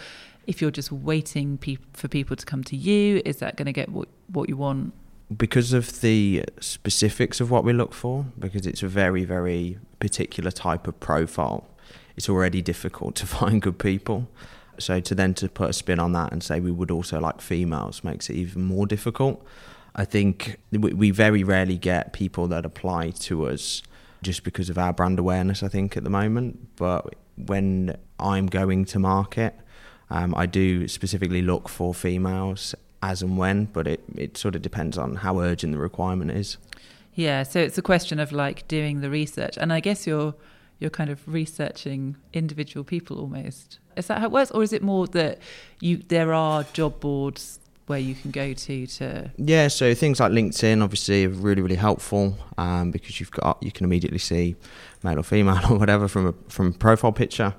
If 0.46 0.60
you're 0.60 0.70
just 0.70 0.92
waiting 0.92 1.56
pe- 1.56 1.78
for 1.94 2.08
people 2.08 2.36
to 2.36 2.44
come 2.44 2.64
to 2.64 2.76
you, 2.76 3.22
is 3.24 3.38
that 3.38 3.56
going 3.56 3.66
to 3.66 3.72
get 3.72 3.88
what, 3.88 4.08
what 4.28 4.50
you 4.50 4.58
want? 4.58 4.92
Because 5.36 5.72
of 5.72 6.00
the 6.00 6.44
specifics 6.60 7.40
of 7.40 7.50
what 7.50 7.64
we 7.64 7.72
look 7.72 7.94
for, 7.94 8.26
because 8.38 8.66
it's 8.66 8.82
a 8.82 8.88
very, 8.88 9.24
very 9.24 9.78
particular 10.00 10.50
type 10.50 10.88
of 10.88 10.98
profile, 10.98 11.68
it's 12.16 12.28
already 12.28 12.60
difficult 12.62 13.14
to 13.16 13.26
find 13.38 13.62
good 13.62 13.78
people. 13.78 14.28
So 14.78 14.98
to 14.98 15.14
then 15.14 15.34
to 15.34 15.48
put 15.48 15.70
a 15.70 15.72
spin 15.72 16.00
on 16.00 16.12
that 16.12 16.32
and 16.32 16.42
say 16.42 16.58
we 16.58 16.70
would 16.70 16.90
also 16.90 17.20
like 17.20 17.40
females 17.40 18.02
makes 18.02 18.30
it 18.30 18.36
even 18.36 18.64
more 18.64 18.86
difficult. 18.86 19.44
I 19.94 20.04
think 20.04 20.58
we 20.72 21.10
very 21.10 21.44
rarely 21.44 21.76
get 21.76 22.12
people 22.12 22.46
that 22.48 22.64
apply 22.64 23.10
to 23.10 23.48
us 23.48 23.82
just 24.22 24.44
because 24.44 24.70
of 24.70 24.78
our 24.78 24.92
brand 24.92 25.18
awareness. 25.18 25.62
I 25.62 25.68
think 25.68 25.96
at 25.96 26.04
the 26.04 26.10
moment, 26.10 26.76
but 26.76 27.14
when 27.36 27.96
I'm 28.18 28.46
going 28.46 28.84
to 28.86 28.98
market, 28.98 29.54
um, 30.08 30.34
I 30.36 30.46
do 30.46 30.88
specifically 30.88 31.42
look 31.42 31.68
for 31.68 31.92
females 31.92 32.74
as 33.02 33.22
and 33.22 33.36
when, 33.38 33.64
but 33.66 33.86
it, 33.86 34.02
it 34.14 34.36
sort 34.36 34.54
of 34.54 34.62
depends 34.62 34.98
on 34.98 35.16
how 35.16 35.40
urgent 35.40 35.72
the 35.72 35.78
requirement 35.78 36.30
is. 36.30 36.58
Yeah, 37.14 37.42
so 37.42 37.60
it's 37.60 37.78
a 37.78 37.82
question 37.82 38.20
of 38.20 38.32
like 38.32 38.66
doing 38.68 39.00
the 39.00 39.10
research, 39.10 39.56
and 39.58 39.72
I 39.72 39.80
guess 39.80 40.06
you're 40.06 40.34
you're 40.78 40.90
kind 40.90 41.10
of 41.10 41.20
researching 41.26 42.16
individual 42.32 42.84
people 42.84 43.18
almost. 43.18 43.78
Is 43.96 44.06
that 44.06 44.18
how 44.18 44.26
it 44.26 44.30
works, 44.32 44.50
or 44.50 44.62
is 44.62 44.72
it 44.72 44.82
more 44.82 45.06
that 45.08 45.38
you 45.80 45.98
there 46.08 46.32
are 46.32 46.64
job 46.72 47.00
boards 47.00 47.58
where 47.86 47.98
you 47.98 48.14
can 48.14 48.30
go 48.30 48.52
to 48.52 48.86
to? 48.86 49.30
Yeah, 49.36 49.68
so 49.68 49.94
things 49.94 50.20
like 50.20 50.30
LinkedIn 50.32 50.82
obviously 50.82 51.26
are 51.26 51.30
really 51.30 51.62
really 51.62 51.76
helpful 51.76 52.36
um, 52.56 52.90
because 52.90 53.18
you've 53.18 53.32
got 53.32 53.62
you 53.62 53.72
can 53.72 53.84
immediately 53.84 54.18
see 54.18 54.56
male 55.02 55.18
or 55.18 55.22
female 55.24 55.60
or 55.70 55.78
whatever 55.78 56.06
from 56.06 56.26
a 56.28 56.34
from 56.48 56.68
a 56.68 56.72
profile 56.72 57.12
picture. 57.12 57.54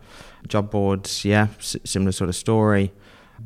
Job 0.47 0.71
boards, 0.71 1.23
yeah, 1.25 1.47
s- 1.59 1.75
similar 1.83 2.11
sort 2.11 2.29
of 2.29 2.35
story 2.35 2.91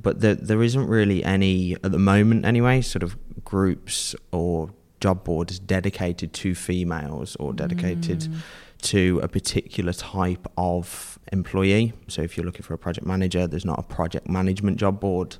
but 0.01 0.21
there, 0.21 0.35
there 0.35 0.61
isn't 0.63 0.87
really 0.87 1.23
any 1.23 1.75
at 1.75 1.91
the 1.91 1.99
moment 1.99 2.45
anyway 2.45 2.81
sort 2.81 3.03
of 3.03 3.17
groups 3.43 4.15
or 4.31 4.69
job 4.99 5.23
boards 5.23 5.59
dedicated 5.59 6.33
to 6.33 6.55
females 6.55 7.35
or 7.37 7.53
dedicated 7.53 8.21
mm. 8.21 8.35
to 8.81 9.19
a 9.21 9.27
particular 9.27 9.93
type 9.93 10.47
of 10.57 11.19
employee. 11.31 11.93
So 12.07 12.21
if 12.21 12.37
you're 12.37 12.45
looking 12.45 12.63
for 12.63 12.73
a 12.73 12.77
project 12.77 13.05
manager 13.05 13.47
there's 13.47 13.65
not 13.65 13.79
a 13.79 13.83
project 13.83 14.29
management 14.29 14.77
job 14.77 14.99
board 14.99 15.37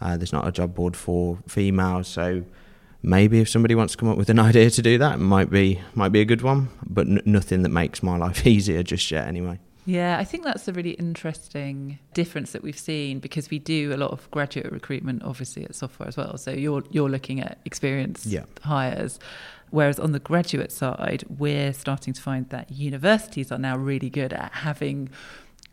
uh, 0.00 0.16
there's 0.16 0.32
not 0.32 0.46
a 0.46 0.52
job 0.52 0.74
board 0.74 0.96
for 0.96 1.38
females. 1.46 2.08
So 2.08 2.44
maybe 3.04 3.38
if 3.40 3.48
somebody 3.48 3.74
wants 3.74 3.92
to 3.92 3.98
come 3.98 4.08
up 4.08 4.16
with 4.16 4.30
an 4.30 4.38
idea 4.50 4.70
to 4.70 4.82
do 4.82 4.98
that 4.98 5.14
it 5.14 5.18
might 5.18 5.50
be 5.50 5.80
might 5.94 6.10
be 6.10 6.20
a 6.20 6.24
good 6.24 6.42
one 6.42 6.70
but 6.86 7.06
n- 7.06 7.22
nothing 7.24 7.62
that 7.62 7.68
makes 7.68 8.02
my 8.02 8.16
life 8.16 8.46
easier 8.54 8.82
just 8.82 9.10
yet 9.10 9.26
anyway 9.28 9.58
yeah, 9.86 10.18
I 10.18 10.24
think 10.24 10.44
that's 10.44 10.66
a 10.66 10.72
really 10.72 10.92
interesting 10.92 11.98
difference 12.14 12.52
that 12.52 12.62
we've 12.62 12.78
seen 12.78 13.18
because 13.18 13.50
we 13.50 13.58
do 13.58 13.92
a 13.92 13.98
lot 13.98 14.12
of 14.12 14.30
graduate 14.30 14.72
recruitment, 14.72 15.22
obviously 15.22 15.64
at 15.64 15.72
Softwire 15.72 16.08
as 16.08 16.16
well. 16.16 16.38
So 16.38 16.52
you're 16.52 16.82
you're 16.90 17.10
looking 17.10 17.40
at 17.40 17.58
experienced 17.64 18.26
yeah. 18.26 18.44
hires, 18.62 19.18
whereas 19.70 19.98
on 19.98 20.12
the 20.12 20.20
graduate 20.20 20.72
side, 20.72 21.24
we're 21.28 21.72
starting 21.74 22.14
to 22.14 22.20
find 22.20 22.48
that 22.48 22.70
universities 22.70 23.52
are 23.52 23.58
now 23.58 23.76
really 23.76 24.08
good 24.08 24.32
at 24.32 24.52
having 24.52 25.10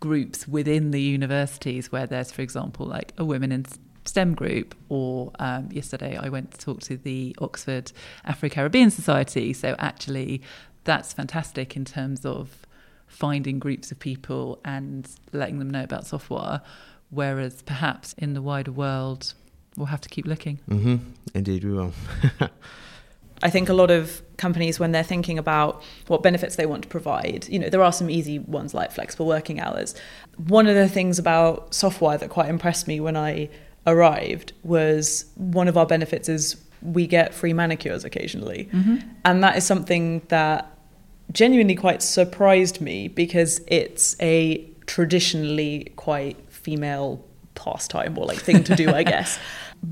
groups 0.02 0.48
within 0.48 0.92
the 0.92 1.02
universities 1.02 1.92
where 1.92 2.06
there's, 2.06 2.32
for 2.32 2.42
example, 2.42 2.86
like 2.86 3.14
a 3.18 3.24
women 3.24 3.52
in 3.52 3.66
STEM 4.04 4.34
group, 4.34 4.76
or 4.90 5.32
um, 5.40 5.70
yesterday 5.72 6.18
I 6.18 6.28
went 6.28 6.52
to 6.52 6.58
talk 6.58 6.82
to 6.82 6.98
the 6.98 7.34
Oxford 7.40 7.94
Afro 8.26 8.50
Caribbean 8.50 8.92
Society. 8.92 9.54
So 9.54 9.76
actually, 9.80 10.42
that's 10.84 11.14
fantastic 11.14 11.78
in 11.78 11.86
terms 11.86 12.26
of 12.26 12.66
finding 13.12 13.60
groups 13.60 13.92
of 13.92 14.00
people 14.00 14.60
and 14.66 15.08
letting 15.32 15.60
them 15.60 15.70
know 15.70 15.84
about 15.84 16.06
Softwire. 16.06 16.62
whereas 17.10 17.62
perhaps 17.64 18.14
in 18.18 18.34
the 18.34 18.42
wider 18.42 18.72
world, 18.72 19.34
we'll 19.76 19.88
have 19.88 20.02
to 20.02 20.10
keep 20.10 20.26
looking. 20.26 20.60
Mm-hmm. 20.70 20.96
Indeed, 21.36 21.64
we 21.66 21.72
will. 21.72 21.94
I 23.44 23.50
think 23.50 23.70
a 23.70 23.74
lot 23.74 23.92
of 23.92 24.22
companies, 24.38 24.80
when 24.80 24.92
they're 24.92 25.04
thinking 25.04 25.38
about 25.38 25.84
what 26.08 26.24
benefits 26.24 26.56
they 26.56 26.66
want 26.66 26.84
to 26.84 26.90
provide, 26.90 27.48
you 27.50 27.60
know, 27.60 27.70
there 27.70 27.84
are 27.84 27.92
some 27.92 28.10
easy 28.10 28.40
ones 28.40 28.74
like 28.74 28.92
flexible 28.92 29.26
working 29.26 29.60
hours. 29.60 29.96
One 30.38 30.68
of 30.68 30.76
the 30.76 30.88
things 30.88 31.20
about 31.20 31.72
Softwire 31.72 32.20
that 32.20 32.30
quite 32.30 32.50
impressed 32.50 32.88
me 32.88 33.00
when 33.00 33.18
I 33.18 33.50
arrived 33.88 34.54
was 34.64 35.26
one 35.36 35.68
of 35.68 35.76
our 35.78 35.86
benefits 35.86 36.30
is 36.30 36.56
we 36.82 37.08
get 37.08 37.34
free 37.34 37.54
manicures 37.54 38.06
occasionally. 38.06 38.70
Mm-hmm. 38.72 38.98
And 39.26 39.44
that 39.44 39.58
is 39.58 39.66
something 39.66 40.22
that 40.30 40.71
genuinely 41.32 41.76
quite 41.76 42.02
surprised 42.02 42.82
me 42.82 43.08
because 43.08 43.62
it's 43.68 44.16
a 44.22 44.68
traditionally 44.86 45.92
quite 45.96 46.38
female 46.50 47.24
pastime 47.56 48.18
or 48.18 48.26
like 48.26 48.40
thing 48.40 48.64
to 48.64 48.76
do, 48.76 48.90
I 48.90 49.04
guess. 49.14 49.40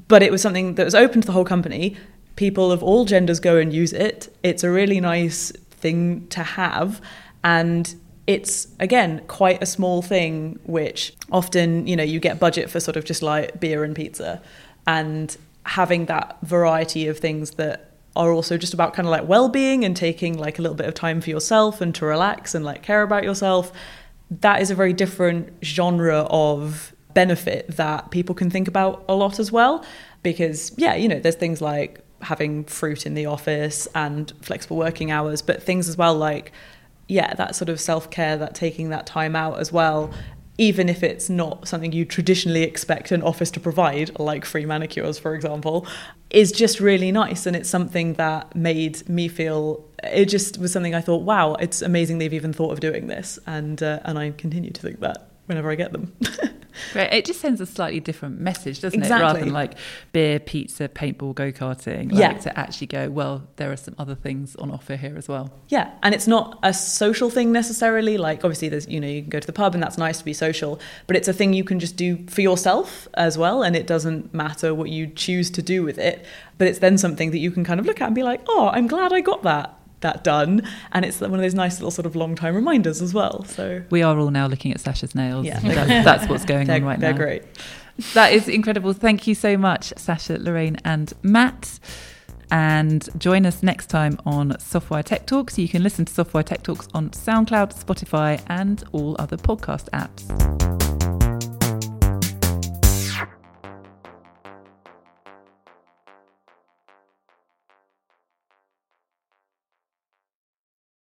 But 0.08 0.24
it 0.24 0.32
was 0.32 0.42
something 0.42 0.76
that 0.76 0.84
was 0.86 0.96
open 0.96 1.22
to 1.22 1.26
the 1.26 1.32
whole 1.32 1.46
company. 1.46 1.96
People 2.36 2.72
of 2.72 2.84
all 2.84 3.06
genders 3.06 3.40
go 3.40 3.58
and 3.58 3.74
use 3.74 3.94
it. 3.94 4.36
It's 4.44 4.64
a 4.64 4.70
really 4.70 5.00
nice 5.00 5.52
thing 5.72 6.28
to 6.28 6.44
have. 6.44 7.02
And 7.44 7.96
it's 8.28 8.68
again 8.80 9.22
quite 9.28 9.62
a 9.64 9.66
small 9.66 10.04
thing 10.04 10.60
which 10.66 11.16
often 11.32 11.88
you 11.88 11.96
know 11.96 12.04
you 12.04 12.20
get 12.20 12.40
budget 12.40 12.70
for 12.70 12.80
sort 12.80 12.96
of 12.96 13.04
just 13.04 13.24
like 13.24 13.60
beer 13.60 13.84
and 13.84 13.96
pizza 13.96 14.40
and 14.86 15.36
having 15.64 16.06
that 16.06 16.38
variety 16.44 17.08
of 17.08 17.18
things 17.18 17.52
that 17.52 17.89
are 18.20 18.32
also 18.34 18.58
just 18.58 18.74
about 18.74 18.94
kind 18.94 19.08
of 19.08 19.12
like 19.12 19.28
well-being 19.28 19.86
and 19.86 19.96
taking 19.96 20.38
like 20.38 20.60
a 20.60 20.62
little 20.62 20.76
bit 20.76 20.88
of 20.88 20.94
time 20.94 21.22
for 21.22 21.30
yourself 21.30 21.80
and 21.80 21.96
to 21.96 22.06
relax 22.06 22.54
and 22.54 22.66
like 22.66 22.84
care 22.84 23.02
about 23.02 23.24
yourself. 23.24 23.72
That 24.30 24.62
is 24.62 24.70
a 24.70 24.76
very 24.76 24.92
different 24.92 25.54
genre 25.64 26.28
of 26.30 26.94
benefit 27.14 27.66
that 27.78 28.12
people 28.12 28.36
can 28.36 28.50
think 28.50 28.68
about 28.68 29.06
a 29.08 29.16
lot 29.16 29.40
as 29.40 29.52
well 29.52 29.84
because 30.22 30.72
yeah 30.78 30.94
you 30.94 31.08
know 31.08 31.20
there's 31.20 31.36
things 31.36 31.60
like 31.60 32.02
having 32.22 32.64
fruit 32.66 33.06
in 33.06 33.16
the 33.16 33.26
office 33.26 33.88
and 33.96 34.32
flexible 34.42 34.78
working 34.78 35.10
hours 35.10 35.42
but 35.42 35.64
things 35.64 35.90
as 35.90 35.98
well 35.98 36.14
like 36.14 36.52
yeah 37.08 37.34
that 37.34 37.56
sort 37.56 37.68
of 37.68 37.80
self-care 37.80 38.38
that 38.38 38.54
taking 38.54 38.90
that 38.90 39.08
time 39.08 39.36
out 39.36 39.60
as 39.60 39.72
well 39.72 40.14
even 40.60 40.90
if 40.90 41.04
it's 41.04 41.30
not 41.30 41.70
something 41.70 41.94
you 41.94 42.04
traditionally 42.04 42.64
expect 42.64 43.12
an 43.14 43.24
office 43.24 43.50
to 43.50 43.62
provide, 43.62 44.20
like 44.20 44.44
free 44.44 44.66
manicures, 44.66 45.18
for 45.18 45.34
example, 45.34 45.88
is 46.30 46.52
just 46.52 46.82
really 46.82 47.14
nice. 47.14 47.46
And 47.46 47.56
it's 47.56 47.70
something 47.70 48.16
that 48.16 48.54
made 48.54 49.08
me 49.08 49.30
feel 49.30 49.86
it 50.04 50.26
just 50.26 50.58
was 50.58 50.74
something 50.74 50.94
I 50.94 51.00
thought, 51.00 51.24
wow, 51.24 51.54
it's 51.56 51.82
amazing 51.82 52.18
they've 52.18 52.34
even 52.34 52.52
thought 52.52 52.72
of 52.72 52.82
doing 52.82 53.08
this. 53.08 53.40
And, 53.48 53.82
uh, 53.82 54.02
and 54.04 54.20
I 54.20 54.32
continue 54.32 54.72
to 54.72 54.82
think 54.82 55.00
that 55.00 55.29
whenever 55.50 55.70
I 55.70 55.76
get 55.76 55.92
them. 55.92 56.16
Right. 56.96 57.12
It 57.14 57.26
just 57.26 57.42
sends 57.42 57.62
a 57.62 57.66
slightly 57.66 58.00
different 58.00 58.40
message, 58.40 58.82
doesn't 58.82 59.00
Exactly. 59.00 59.20
it? 59.20 59.28
Rather 59.28 59.40
than 59.42 59.54
like 59.54 59.74
beer, 60.12 60.40
pizza, 60.40 60.88
paintball, 60.88 61.36
go 61.36 61.52
karting. 61.52 62.12
Like 62.12 62.20
Yeah. 62.20 62.34
To 62.34 62.58
actually 62.60 62.88
go, 62.88 63.10
well, 63.10 63.48
there 63.58 63.72
are 63.72 63.78
some 63.78 63.96
other 63.98 64.16
things 64.16 64.56
on 64.56 64.72
offer 64.72 64.96
here 64.96 65.16
as 65.18 65.28
well. 65.28 65.52
Yeah, 65.68 65.92
and 66.04 66.16
it's 66.16 66.28
not 66.28 66.58
a 66.64 66.74
social 66.74 67.30
thing 67.30 67.52
necessarily. 67.52 68.18
Like 68.18 68.44
obviously, 68.44 68.70
there's 68.70 68.88
you 68.88 69.00
know 69.00 69.08
you 69.08 69.22
can 69.22 69.30
go 69.30 69.40
to 69.40 69.48
the 69.48 69.54
pub 69.54 69.74
and 69.74 69.84
that's 69.84 69.98
nice 69.98 70.20
to 70.20 70.26
be 70.26 70.34
social, 70.34 70.80
but 71.08 71.16
it's 71.16 71.28
a 71.28 71.34
thing 71.34 71.54
you 71.54 71.64
can 71.64 71.80
just 71.80 71.96
do 71.96 72.26
for 72.28 72.42
yourself 72.42 73.08
as 73.16 73.38
well, 73.38 73.62
and 73.62 73.76
it 73.76 73.86
doesn't 73.86 74.34
matter 74.34 74.74
what 74.74 74.90
you 74.90 75.08
choose 75.08 75.50
to 75.52 75.62
do 75.62 75.84
with 75.84 75.98
it. 75.98 76.26
But 76.58 76.68
it's 76.68 76.80
then 76.80 76.98
something 76.98 77.32
that 77.32 77.40
you 77.40 77.52
can 77.52 77.64
kind 77.64 77.80
of 77.80 77.86
look 77.86 78.02
at 78.02 78.06
and 78.06 78.16
be 78.16 78.24
like, 78.24 78.42
oh, 78.48 78.70
I'm 78.74 78.88
glad 78.88 79.14
I 79.14 79.22
got 79.22 79.44
that 79.44 79.79
that 80.02 80.24
done, 80.24 80.62
and 80.92 81.06
it's 81.06 81.20
one 81.22 81.34
of 81.34 81.42
those 81.42 81.54
nice 81.56 81.80
little 81.80 81.92
sort 81.92 82.06
of 82.06 82.16
long 82.16 82.36
time 82.36 82.56
reminders 82.56 83.02
as 83.02 83.14
well. 83.14 83.44
So 83.46 83.84
We 83.90 84.02
are 84.02 84.18
all 84.18 84.32
now 84.32 84.48
looking 84.48 84.74
at 84.74 84.80
Sasha's 84.80 85.16
nails. 85.16 85.46
Yeah. 85.46 85.60
That's, 85.60 85.88
that's 86.06 86.30
what's 86.30 86.46
going 86.46 86.68
they're, 86.68 86.78
on 86.78 86.84
right 86.84 87.00
now. 87.00 87.08
they're 87.08 87.14
now. 87.14 87.18
great. 87.18 87.44
That 88.14 88.32
is 88.34 88.48
incredible. 88.48 88.94
Thank 88.94 89.28
you 89.28 89.36
so 89.36 89.58
much, 89.58 89.94
Sasha, 89.98 90.38
Lorraine, 90.40 90.78
and 90.86 91.14
Matt. 91.22 91.80
And 92.52 93.08
join 93.20 93.46
us 93.46 93.62
next 93.62 93.88
time 93.88 94.18
on 94.26 94.52
Softwire 94.54 95.04
Tech 95.04 95.28
Talks. 95.28 95.60
You 95.60 95.68
can 95.68 95.84
listen 95.84 96.06
to 96.06 96.14
Softwire 96.14 96.44
Tech 96.44 96.64
Talks 96.64 96.88
on 96.94 97.12
SoundCloud, 97.12 97.78
Spotify, 97.84 98.42
and 98.48 98.84
all 98.92 99.16
other 99.20 99.38
podcast 99.38 99.90
apps. 99.92 101.09